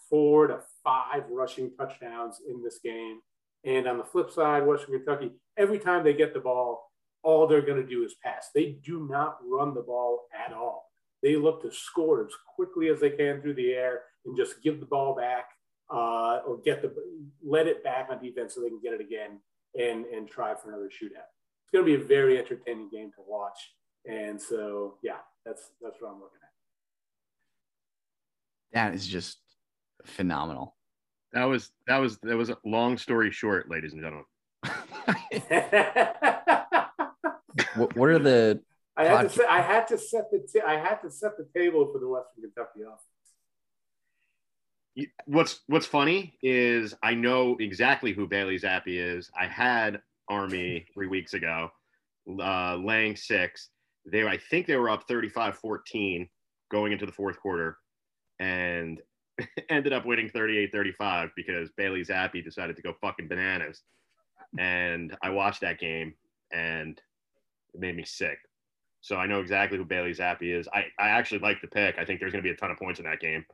four 0.08 0.46
to 0.46 0.60
five 0.82 1.24
rushing 1.30 1.70
touchdowns 1.76 2.40
in 2.48 2.62
this 2.62 2.78
game. 2.82 3.20
And 3.64 3.86
on 3.86 3.98
the 3.98 4.04
flip 4.04 4.30
side, 4.30 4.66
Western 4.66 4.96
Kentucky, 4.96 5.32
every 5.56 5.78
time 5.78 6.04
they 6.04 6.14
get 6.14 6.34
the 6.34 6.40
ball, 6.40 6.90
all 7.22 7.46
they're 7.46 7.62
going 7.62 7.82
to 7.82 7.88
do 7.88 8.04
is 8.04 8.14
pass. 8.22 8.50
They 8.54 8.78
do 8.84 9.06
not 9.10 9.38
run 9.44 9.74
the 9.74 9.82
ball 9.82 10.26
at 10.32 10.52
all. 10.52 10.90
They 11.22 11.36
look 11.36 11.62
to 11.62 11.72
score 11.72 12.24
as 12.24 12.32
quickly 12.54 12.88
as 12.88 13.00
they 13.00 13.10
can 13.10 13.40
through 13.40 13.54
the 13.54 13.72
air 13.72 14.02
and 14.24 14.36
just 14.36 14.62
give 14.62 14.78
the 14.78 14.86
ball 14.86 15.16
back 15.16 15.46
uh, 15.90 16.40
or 16.46 16.58
get 16.64 16.82
the 16.82 16.94
let 17.44 17.66
it 17.66 17.82
back 17.82 18.08
on 18.10 18.22
defense 18.22 18.54
so 18.54 18.60
they 18.60 18.68
can 18.68 18.80
get 18.80 18.92
it 18.92 19.00
again 19.00 19.40
and 19.78 20.04
and 20.06 20.28
try 20.28 20.54
for 20.54 20.68
another 20.68 20.88
shootout. 20.88 21.30
It's 21.66 21.72
going 21.72 21.84
to 21.84 21.98
be 21.98 22.00
a 22.00 22.06
very 22.06 22.38
entertaining 22.38 22.88
game 22.90 23.10
to 23.16 23.22
watch. 23.26 23.58
And 24.08 24.40
so, 24.40 24.98
yeah, 25.02 25.16
that's 25.44 25.72
that's 25.82 26.00
what 26.00 26.10
I'm 26.10 26.20
looking 26.20 26.38
at. 28.72 28.72
That 28.72 28.94
is 28.94 29.04
just 29.04 29.38
phenomenal. 30.04 30.76
That 31.32 31.42
was 31.44 31.72
that 31.88 31.98
was 31.98 32.18
that 32.18 32.36
was 32.36 32.50
a 32.50 32.58
long 32.64 32.98
story 32.98 33.32
short, 33.32 33.68
ladies 33.68 33.94
and 33.94 34.02
gentlemen. 34.02 34.26
what, 37.74 37.96
what 37.96 38.10
are 38.10 38.20
the 38.20 38.60
I 38.96 39.06
had 39.06 39.22
to 39.22 39.28
set, 39.28 39.50
I 39.50 39.60
had 39.60 39.88
to 39.88 39.98
set 39.98 40.30
the 40.30 40.46
t- 40.52 40.62
I 40.64 40.78
had 40.78 41.00
to 41.02 41.10
set 41.10 41.32
the 41.36 41.48
table 41.52 41.90
for 41.92 41.98
the 41.98 42.08
Western 42.08 42.42
Kentucky 42.42 42.82
offense 42.82 43.02
what's 45.26 45.60
what's 45.66 45.86
funny 45.86 46.38
is 46.42 46.94
I 47.02 47.14
know 47.14 47.56
exactly 47.60 48.12
who 48.12 48.26
Bailey 48.26 48.58
Zappe 48.58 48.82
is. 48.86 49.30
I 49.38 49.46
had 49.46 50.00
Army 50.28 50.86
three 50.92 51.06
weeks 51.06 51.34
ago, 51.34 51.70
uh, 52.40 52.76
laying 52.76 53.16
six. 53.16 53.70
They 54.10 54.26
I 54.26 54.38
think 54.50 54.66
they 54.66 54.76
were 54.76 54.90
up 54.90 55.08
35-14 55.08 56.28
going 56.70 56.92
into 56.92 57.06
the 57.06 57.12
fourth 57.12 57.38
quarter 57.40 57.78
and 58.38 59.00
ended 59.70 59.92
up 59.92 60.06
winning 60.06 60.30
38-35 60.30 61.30
because 61.36 61.70
Bailey 61.76 62.02
Zappe 62.02 62.44
decided 62.44 62.76
to 62.76 62.82
go 62.82 62.94
fucking 63.00 63.28
bananas. 63.28 63.82
And 64.58 65.16
I 65.22 65.30
watched 65.30 65.60
that 65.60 65.78
game 65.78 66.14
and 66.52 67.00
it 67.74 67.80
made 67.80 67.96
me 67.96 68.04
sick. 68.04 68.38
So 69.00 69.16
I 69.16 69.26
know 69.26 69.40
exactly 69.40 69.78
who 69.78 69.84
Bailey 69.84 70.12
Zappe 70.12 70.42
is. 70.42 70.68
I, 70.72 70.86
I 70.98 71.10
actually 71.10 71.40
like 71.40 71.60
the 71.60 71.68
pick. 71.68 71.96
I 71.98 72.04
think 72.04 72.18
there's 72.18 72.32
going 72.32 72.42
to 72.42 72.48
be 72.48 72.52
a 72.52 72.56
ton 72.56 72.70
of 72.70 72.78
points 72.78 72.98
in 72.98 73.06
that 73.06 73.20
game. 73.20 73.44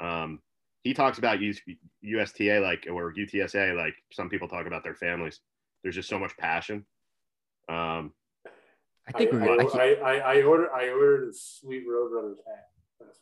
Um, 0.00 0.40
he 0.82 0.94
talks 0.94 1.18
about 1.18 1.38
USTA 1.40 2.60
like 2.60 2.86
or 2.90 3.12
UTSA 3.14 3.76
like 3.76 3.94
some 4.12 4.28
people 4.28 4.48
talk 4.48 4.66
about 4.66 4.84
their 4.84 4.94
families. 4.94 5.40
There's 5.84 5.94
just 5.94 6.08
so 6.08 6.18
much 6.18 6.34
passion. 6.38 6.86
Um, 7.68 8.12
I 9.06 9.12
think 9.12 9.34
I, 9.34 9.36
we're. 9.36 9.60
I, 9.60 9.94
I, 9.94 10.14
I, 10.16 10.42
ordered 10.42 10.70
I 10.74 10.88
ordered 10.88 11.28
a 11.28 11.32
sweet 11.34 11.84
Roadrunners 11.86 12.38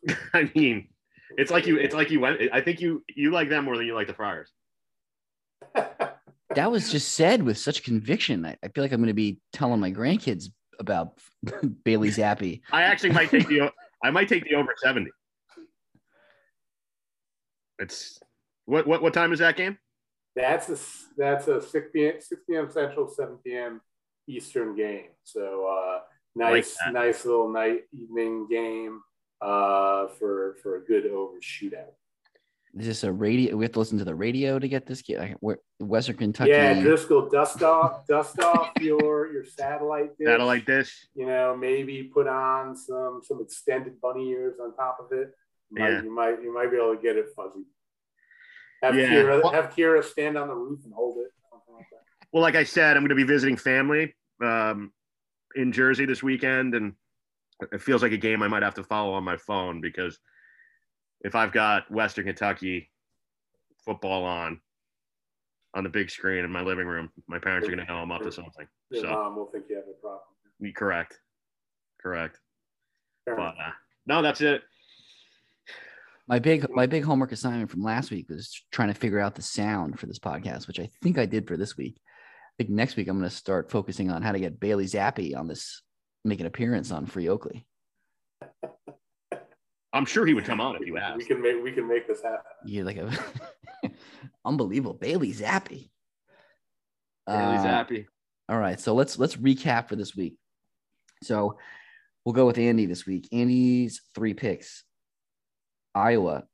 hat. 0.07 0.19
I 0.33 0.51
mean, 0.55 0.89
it's 1.37 1.51
like 1.51 1.67
you. 1.67 1.77
It's 1.77 1.95
like 1.95 2.11
you 2.11 2.21
went. 2.21 2.41
I 2.53 2.61
think 2.61 2.81
you 2.81 3.05
you 3.15 3.33
like 3.33 3.49
them 3.49 3.65
more 3.65 3.77
than 3.77 3.87
you 3.87 3.95
like 3.95 4.07
the 4.07 4.15
Friars. 4.15 4.53
that 5.75 6.71
was 6.71 6.91
just 6.91 7.13
said 7.13 7.43
with 7.43 7.59
such 7.59 7.83
conviction. 7.83 8.47
I, 8.47 8.57
I 8.63 8.69
feel 8.69 8.85
like 8.85 8.93
I'm 8.93 9.01
going 9.01 9.09
to 9.09 9.15
be 9.15 9.41
telling 9.53 9.81
my 9.81 9.91
grandkids 9.91 10.47
about 10.79 11.19
Bailey 11.85 12.11
Zappe. 12.11 12.61
I 12.71 12.83
actually 12.83 13.11
might 13.11 13.31
take 13.31 13.49
the. 13.49 13.73
I 14.05 14.11
might 14.11 14.29
take 14.29 14.45
the 14.45 14.55
over 14.55 14.73
seventy. 14.81 15.11
It's 17.81 18.21
what 18.67 18.87
what 18.87 19.03
what 19.03 19.15
time 19.15 19.33
is 19.33 19.41
that 19.41 19.57
game? 19.57 19.79
That's 20.35 20.69
a 20.71 20.79
that's 21.17 21.49
a 21.49 21.61
six 21.61 21.89
p.m. 21.93 22.15
six 22.21 22.43
p.m. 22.49 22.71
Central, 22.71 23.09
seven 23.09 23.39
p.m. 23.45 23.81
Eastern 24.27 24.75
game. 24.75 25.11
So 25.25 25.67
uh, 25.67 26.01
nice 26.35 26.77
like 26.85 26.95
nice 26.95 27.25
little 27.25 27.51
night 27.51 27.83
evening 27.93 28.47
game 28.49 29.03
uh, 29.41 30.09
for 30.19 30.57
for 30.63 30.77
a 30.77 30.85
good 30.85 31.07
over 31.07 31.39
shootout. 31.41 31.93
Is 32.79 32.87
this 32.87 33.05
a 33.05 33.13
radio? 33.13 33.55
We 33.55 33.67
have 33.67 33.73
to 33.73 33.81
listen 33.81 33.99
to 33.99 34.05
the 34.05 34.15
radio 34.15 34.59
to 34.59 34.67
get 34.67 34.87
this. 34.87 35.03
Like, 35.07 35.37
Western 35.79 36.17
Kentucky. 36.17 36.53
Yeah, 36.53 36.81
Driscoll, 36.81 37.29
dust 37.29 37.63
off, 37.63 38.07
dust 38.07 38.41
off 38.41 38.71
your 38.81 39.31
your 39.31 39.45
satellite 39.45 40.17
dish. 40.17 40.27
Satellite 40.27 40.65
dish. 40.65 41.07
You 41.15 41.27
know, 41.27 41.55
maybe 41.55 42.05
put 42.05 42.27
on 42.27 42.75
some 42.75 43.21
some 43.23 43.43
extended 43.43 44.01
bunny 44.01 44.31
ears 44.31 44.55
on 44.59 44.75
top 44.75 44.99
of 45.01 45.13
it. 45.13 45.33
You 45.71 45.83
might, 45.83 45.91
yeah. 45.91 46.03
you 46.03 46.15
might 46.15 46.43
you 46.43 46.55
might 46.55 46.71
be 46.71 46.79
able 46.79 46.97
to 46.97 47.03
get 47.03 47.17
it 47.17 47.27
fuzzy. 47.37 47.67
Have 48.83 48.97
yeah. 48.97 49.07
Kira 49.07 49.43
well, 49.43 49.53
have 49.53 49.71
Kira 49.71 50.03
stand 50.03 50.37
on 50.37 50.49
the 50.49 50.55
roof 50.55 50.81
and 50.85 50.93
hold 50.93 51.19
it. 51.19 51.31
Like 51.73 51.87
well, 52.33 52.43
like 52.43 52.57
I 52.57 52.65
said, 52.65 52.97
I'm 52.97 53.03
going 53.03 53.11
to 53.11 53.15
be 53.15 53.23
visiting 53.25 53.57
family 53.57 54.15
um, 54.43 54.93
in 55.55 55.73
Jersey 55.73 56.05
this 56.05 56.23
weekend, 56.23 56.75
and 56.75 56.95
it 57.73 57.81
feels 57.81 58.03
like 58.03 58.13
a 58.13 58.17
game 58.17 58.43
I 58.43 58.49
might 58.49 58.63
have 58.63 58.75
to 58.75 58.85
follow 58.85 59.13
on 59.13 59.25
my 59.25 59.37
phone 59.37 59.81
because 59.81 60.19
if 61.21 61.35
I've 61.35 61.53
got 61.53 61.91
Western 61.91 62.25
Kentucky 62.25 62.91
football 63.85 64.25
on 64.25 64.61
on 65.75 65.85
the 65.85 65.91
big 65.91 66.11
screen 66.11 66.45
in 66.45 66.51
my 66.51 66.63
living 66.63 66.87
room, 66.87 67.11
my 67.29 67.39
parents 67.39 67.67
are 67.67 67.71
going 67.71 67.87
to 67.87 67.91
know 67.91 68.01
I'm 68.01 68.11
up 68.11 68.23
to 68.23 68.33
something. 68.33 68.67
Your 68.91 69.03
so, 69.05 69.11
mom 69.11 69.37
will 69.37 69.47
think 69.47 69.65
you 69.71 69.77
have 69.77 69.85
a 69.87 70.01
problem. 70.01 70.75
Correct. 70.77 71.19
Correct. 72.01 72.39
But, 73.25 73.39
uh, 73.39 73.71
no, 74.07 74.21
that's 74.21 74.41
it. 74.41 74.63
My 76.33 76.39
big 76.39 76.67
my 76.71 76.87
big 76.87 77.05
homework 77.05 77.31
assignment 77.31 77.71
from 77.71 77.83
last 77.83 78.11
week 78.11 78.31
was 78.31 78.65
trying 78.71 78.89
to 78.89 78.99
figure 78.99 79.21
out 79.21 79.35
the 79.35 79.43
sound 79.43 80.01
for 80.01 80.07
this 80.07 80.19
podcast, 80.19 80.67
which 80.67 80.81
I 80.81 80.89
think 81.03 81.19
I 81.19 81.27
did 81.27 81.47
for 81.47 81.59
this 81.59 81.77
week. 81.77 82.01
I 82.01 82.53
think 82.57 82.71
next 82.71 82.97
week 82.97 83.09
I'm 83.09 83.19
going 83.19 83.29
to 83.29 83.37
start 83.37 83.71
focusing 83.71 84.11
on 84.11 84.23
how 84.23 84.33
to 84.33 84.39
get 84.39 84.59
Bailey 84.59 84.87
Zappe 84.87 85.37
on 85.37 85.47
this, 85.47 85.83
make 86.25 86.41
an 86.41 86.47
appearance 86.47 86.91
on 86.91 87.05
Free 87.05 87.29
Oakley. 87.29 87.67
I'm 89.93 90.07
sure 90.07 90.25
he 90.25 90.33
would 90.33 90.47
come 90.47 90.59
on 90.59 90.75
if 90.77 90.87
you 90.87 90.97
asked. 90.97 91.19
We 91.19 91.27
can 91.27 91.43
make 91.43 91.63
we 91.63 91.71
can 91.71 91.87
make 91.87 92.09
this 92.09 92.23
happen. 92.23 92.41
You're 92.65 92.87
like 92.87 92.97
a 92.97 93.13
unbelievable 94.47 94.95
Bailey 94.95 95.35
Zappe. 95.35 95.69
Bailey 95.69 95.91
uh, 97.27 97.63
Zappe. 97.63 98.07
All 98.49 98.59
right, 98.59 98.81
so 98.81 98.95
let's 98.95 99.19
let's 99.19 99.37
recap 99.37 99.91
for 99.91 99.97
this 99.97 100.17
week. 100.17 100.37
So 101.25 101.59
we'll 102.25 102.33
go 102.33 102.47
with 102.47 102.57
Andy 102.57 102.87
this 102.87 103.05
week. 103.05 103.29
Andy's 103.33 104.01
three 104.15 104.33
picks. 104.33 104.85
Iowa 105.95 106.45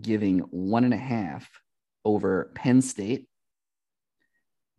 giving 0.00 0.40
one 0.40 0.84
and 0.84 0.94
a 0.94 0.98
half 0.98 1.48
over 2.04 2.50
Penn 2.54 2.82
State. 2.82 3.28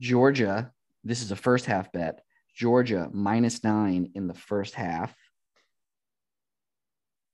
Georgia, 0.02 0.72
this 1.04 1.22
is 1.22 1.32
a 1.32 1.36
first 1.36 1.66
half 1.66 1.92
bet. 1.92 2.22
Georgia 2.56 3.10
minus 3.12 3.64
nine 3.64 4.12
in 4.16 4.28
the 4.28 4.34
first 4.34 4.76
half. 4.76 5.14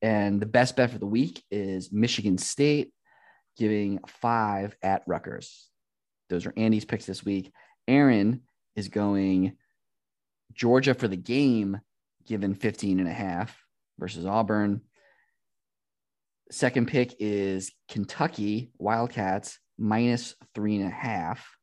And 0.01 0.41
the 0.41 0.47
best 0.47 0.75
bet 0.75 0.91
for 0.91 0.97
the 0.97 1.05
week 1.05 1.43
is 1.51 1.91
Michigan 1.91 2.37
State 2.37 2.91
giving 3.57 3.99
five 4.07 4.75
at 4.81 5.03
Rutgers. 5.05 5.69
Those 6.29 6.45
are 6.45 6.53
Andy's 6.57 6.85
picks 6.85 7.05
this 7.05 7.23
week. 7.23 7.51
Aaron 7.87 8.41
is 8.75 8.87
going 8.87 9.57
Georgia 10.53 10.93
for 10.93 11.07
the 11.07 11.17
game, 11.17 11.79
given 12.25 12.55
15 12.55 12.99
and 12.99 13.07
a 13.07 13.13
half 13.13 13.55
versus 13.99 14.25
Auburn. 14.25 14.81
Second 16.51 16.89
pick 16.89 17.15
is 17.19 17.71
Kentucky 17.87 18.71
Wildcats 18.77 19.57
minus 19.77 20.35
three 20.53 20.75
and 20.75 20.87
a 20.87 20.93
half 20.93 21.55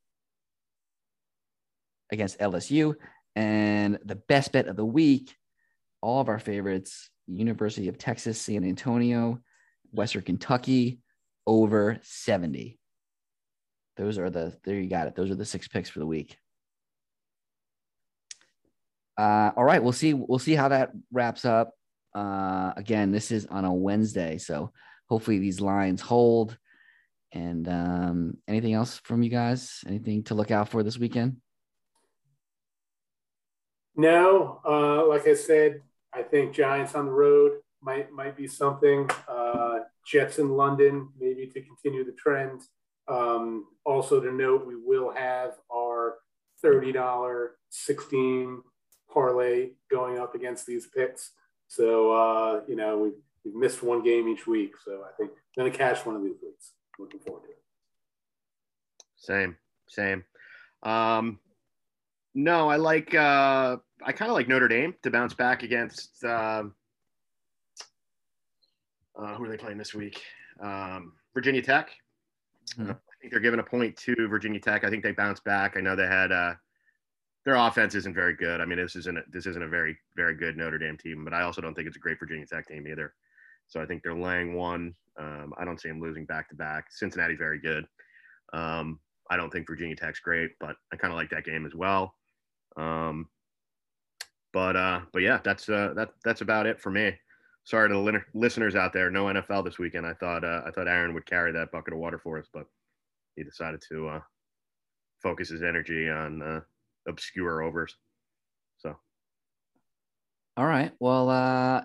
against 2.11 2.39
LSU. 2.39 2.95
And 3.37 3.99
the 4.03 4.17
best 4.17 4.51
bet 4.51 4.67
of 4.67 4.77
the 4.77 4.87
week, 4.87 5.37
all 6.01 6.21
of 6.21 6.29
our 6.29 6.39
favorites 6.39 7.11
University 7.27 7.89
of 7.89 7.99
Texas, 7.99 8.41
San 8.41 8.65
Antonio, 8.65 9.41
Western 9.93 10.23
Kentucky 10.23 11.01
over 11.47 11.99
70. 12.03 12.79
Those 13.99 14.17
are 14.17 14.31
the, 14.31 14.57
there 14.65 14.77
you 14.77 14.89
got 14.89 15.07
it. 15.07 15.15
Those 15.15 15.31
are 15.31 15.35
the 15.35 15.45
six 15.45 15.69
picks 15.69 15.91
for 15.91 15.99
the 15.99 16.07
week. 16.07 16.39
Uh, 19.19 19.51
all 19.55 19.65
right, 19.65 19.83
we'll 19.83 19.93
see. 19.93 20.15
We'll 20.15 20.39
see 20.39 20.55
how 20.55 20.69
that 20.69 20.93
wraps 21.13 21.45
up. 21.45 21.73
Uh, 22.15 22.73
again, 22.77 23.13
this 23.13 23.31
is 23.31 23.47
on 23.47 23.65
a 23.65 23.73
Wednesday, 23.73 24.39
so 24.39 24.73
hopefully 25.09 25.39
these 25.39 25.61
lines 25.61 26.01
hold. 26.01 26.57
And 27.33 27.69
um, 27.69 28.39
anything 28.49 28.73
else 28.73 29.01
from 29.05 29.23
you 29.23 29.31
guys? 29.31 29.81
Anything 29.87 30.25
to 30.25 30.35
look 30.35 30.51
out 30.51 30.69
for 30.69 30.83
this 30.83 30.99
weekend? 30.99 31.37
No, 33.97 34.61
uh, 34.65 35.07
like 35.07 35.27
I 35.27 35.35
said, 35.35 35.83
I 36.13 36.23
think 36.23 36.55
Giants 36.55 36.95
on 36.95 37.07
the 37.07 37.13
road 37.13 37.59
might 37.83 38.13
might 38.13 38.37
be 38.37 38.47
something. 38.47 39.11
Uh, 39.29 39.81
Jets 40.07 40.39
in 40.39 40.51
London, 40.51 41.11
maybe 41.19 41.47
to 41.49 41.61
continue 41.61 42.05
the 42.05 42.13
trend. 42.13 42.63
Um, 43.09 43.67
also 43.85 44.21
to 44.21 44.33
note, 44.33 44.67
we 44.67 44.77
will 44.77 45.11
have 45.11 45.55
our 45.73 46.19
thirty 46.63 46.93
dollar 46.93 47.57
sixteen 47.71 48.63
parlay 49.13 49.71
going 49.91 50.19
up 50.19 50.35
against 50.35 50.67
these 50.67 50.87
picks. 50.87 51.33
So 51.69 52.13
uh, 52.13 52.61
you 52.67 52.77
know 52.77 52.99
we 52.99 53.11
we've 53.45 53.55
missed 53.55 53.83
one 53.83 54.03
game 54.03 54.29
each 54.29 54.47
week, 54.47 54.73
so 54.85 55.05
I 55.07 55.15
think 55.17 55.31
I'm 55.31 55.63
going 55.63 55.73
to 55.73 55.79
cash 55.79 56.05
one 56.05 56.17
of 56.17 56.23
these 56.23 56.37
weeks. 56.43 56.73
Looking 56.99 57.21
forward 57.21 57.45
to 57.45 57.51
it. 57.51 57.59
Same, 59.17 59.57
same. 59.89 60.25
Um, 60.83 61.39
no, 62.35 62.69
I 62.69 62.77
like. 62.77 63.15
Uh, 63.15 63.77
I 64.03 64.13
kind 64.13 64.31
of 64.31 64.35
like 64.35 64.49
Notre 64.49 64.69
Dame 64.69 64.95
to 65.03 65.11
bounce 65.11 65.35
back 65.35 65.63
against. 65.63 66.25
Uh, 66.25 66.65
uh, 69.19 69.35
who 69.35 69.45
are 69.45 69.49
they 69.49 69.57
playing 69.57 69.79
this 69.79 69.95
week? 69.95 70.23
Um, 70.61 71.13
Virginia 71.35 71.63
Tech. 71.63 71.91
Mm-hmm. 72.77 72.91
I 72.93 73.21
think 73.21 73.33
they're 73.33 73.41
giving 73.41 73.61
a 73.61 73.65
point 73.65 73.97
to 73.99 74.29
Virginia 74.29 74.61
Tech. 74.61 74.85
I 74.85 74.91
think 74.91 75.03
they 75.03 75.13
bounce 75.13 75.41
back. 75.41 75.77
I 75.77 75.81
know 75.81 75.97
they 75.97 76.07
had 76.07 76.33
uh, 76.33 76.55
their 77.49 77.57
offense 77.57 77.95
isn't 77.95 78.15
very 78.15 78.35
good. 78.35 78.61
I 78.61 78.67
mean, 78.67 78.77
this 78.77 78.95
isn't 78.95 79.17
a, 79.17 79.23
this 79.33 79.47
isn't 79.47 79.63
a 79.63 79.69
very 79.69 79.97
very 80.15 80.35
good 80.35 80.59
Notre 80.59 80.77
Dame 80.77 80.99
team, 80.99 81.25
but 81.25 81.33
I 81.33 81.41
also 81.41 81.63
don't 81.63 81.73
think 81.73 81.89
it's 81.89 81.97
a 81.97 82.01
great 82.01 82.19
Virginia 82.19 82.45
Tech 82.45 82.69
team 82.69 82.87
either. 82.87 83.15
So 83.69 83.81
I 83.81 83.87
think 83.87 84.03
they're 84.03 84.15
laying 84.15 84.55
one. 84.55 84.95
Um, 85.19 85.55
I 85.59 85.65
don't 85.65 85.81
see 85.81 85.89
them 85.89 85.99
losing 85.99 86.27
back 86.27 86.51
to 86.51 86.55
back. 86.55 86.89
Cincinnati's 86.91 87.39
very 87.39 87.59
good. 87.59 87.87
Um, 88.53 89.01
I 89.31 89.39
don't 89.39 89.51
think 89.51 89.67
Virginia 89.67 89.97
Tech's 89.97 90.21
great, 90.21 90.51
but 90.61 90.77
I 90.93 90.97
kind 90.97 91.11
of 91.11 91.17
like 91.17 91.31
that 91.31 91.47
game 91.47 91.65
as 91.65 91.75
well. 91.75 92.15
Um, 92.77 93.31
but 94.53 94.77
uh, 94.77 95.01
but 95.15 95.23
yeah, 95.23 95.41
that's 95.43 95.71
uh, 95.71 95.95
that 95.97 96.11
that's 96.23 96.43
about 96.43 96.67
it 96.67 96.79
for 96.79 96.91
me. 96.91 97.15
Sorry 97.65 97.89
to 97.89 97.95
the 97.95 98.23
listeners 98.35 98.77
out 98.77 98.93
there. 98.93 99.11
No 99.11 99.25
NFL 99.25 99.65
this 99.65 99.79
weekend. 99.79 100.05
I 100.05 100.13
thought 100.13 100.45
uh, 100.45 100.61
I 100.67 100.71
thought 100.71 100.87
Aaron 100.87 101.15
would 101.15 101.25
carry 101.25 101.53
that 101.53 101.73
bucket 101.73 101.95
of 101.95 101.99
water 101.99 102.19
for 102.19 102.39
us, 102.39 102.47
but 102.53 102.67
he 103.37 103.43
decided 103.43 103.83
to 103.89 104.09
uh, 104.09 104.21
focus 105.23 105.49
his 105.49 105.63
energy 105.63 106.11
on 106.11 106.43
uh, 106.43 106.61
obscure 107.09 107.63
overs. 107.63 107.97
So, 108.79 108.95
all 110.57 110.67
right. 110.67 110.93
Well, 111.01 111.31
uh, 111.31 111.83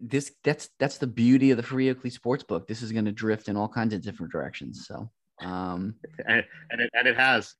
this 0.00 0.32
that's 0.42 0.70
that's 0.78 0.98
the 0.98 1.06
beauty 1.06 1.50
of 1.50 1.56
the 1.56 1.62
free 1.62 1.90
Oakley 1.90 2.10
sports 2.10 2.44
book. 2.44 2.66
This 2.66 2.82
is 2.82 2.92
going 2.92 3.04
to 3.06 3.12
drift 3.12 3.48
in 3.48 3.56
all 3.56 3.68
kinds 3.68 3.94
of 3.94 4.02
different 4.02 4.32
directions. 4.32 4.86
So, 4.86 5.10
um, 5.40 5.94
and 6.26 6.44
and 6.70 6.80
it, 6.80 6.90
and 6.94 7.08
it 7.08 7.16
has 7.16 7.54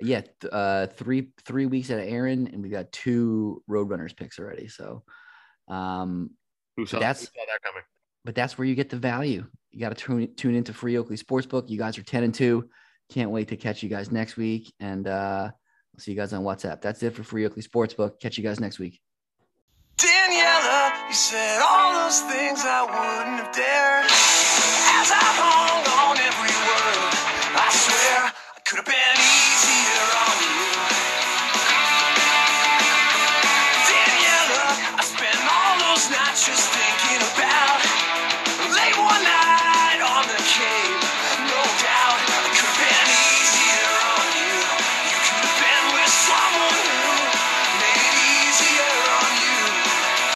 yeah, 0.00 0.22
uh, 0.50 0.86
three 0.86 1.30
three 1.44 1.66
weeks 1.66 1.90
at 1.90 1.98
Aaron, 1.98 2.48
and 2.52 2.62
we 2.62 2.68
got 2.68 2.92
two 2.92 3.62
Roadrunners 3.68 4.16
picks 4.16 4.38
already. 4.38 4.68
So, 4.68 5.02
um, 5.66 6.30
Who 6.76 6.86
saw, 6.86 7.00
that's 7.00 7.20
who 7.20 7.26
saw 7.26 7.46
that 7.46 7.62
coming? 7.62 7.82
but 8.24 8.34
that's 8.34 8.58
where 8.58 8.66
you 8.66 8.74
get 8.74 8.90
the 8.90 8.96
value. 8.96 9.46
You 9.70 9.80
got 9.80 9.88
to 9.88 9.94
tune 9.94 10.34
tune 10.36 10.54
into 10.54 10.72
Free 10.72 10.96
Oakley 10.96 11.16
Sportsbook. 11.16 11.68
You 11.68 11.78
guys 11.78 11.98
are 11.98 12.04
ten 12.04 12.22
and 12.22 12.34
two. 12.34 12.68
Can't 13.10 13.30
wait 13.30 13.48
to 13.48 13.56
catch 13.56 13.82
you 13.82 13.88
guys 13.88 14.12
next 14.12 14.36
week, 14.36 14.72
and 14.78 15.08
uh, 15.08 15.50
I'll 15.98 16.02
see 16.02 16.12
you 16.12 16.16
guys 16.16 16.32
on 16.32 16.44
WhatsApp. 16.44 16.80
That's 16.80 17.02
it 17.02 17.12
for 17.12 17.24
Free 17.24 17.44
Oakley 17.44 17.60
Sportsbook. 17.60 18.20
Catch 18.20 18.38
you 18.38 18.44
guys 18.44 18.60
next 18.60 18.78
week. 18.78 19.00
Daniela, 19.96 21.08
you 21.08 21.12
said 21.12 21.58
all 21.58 22.06
those 22.06 22.20
things 22.20 22.62
I 22.62 22.86
wouldn't 22.86 23.42
have 23.42 23.50
dared. 23.50 24.06
As 24.06 25.10
I 25.10 25.26
hung 25.42 25.82
on 25.98 26.14
every 26.22 26.47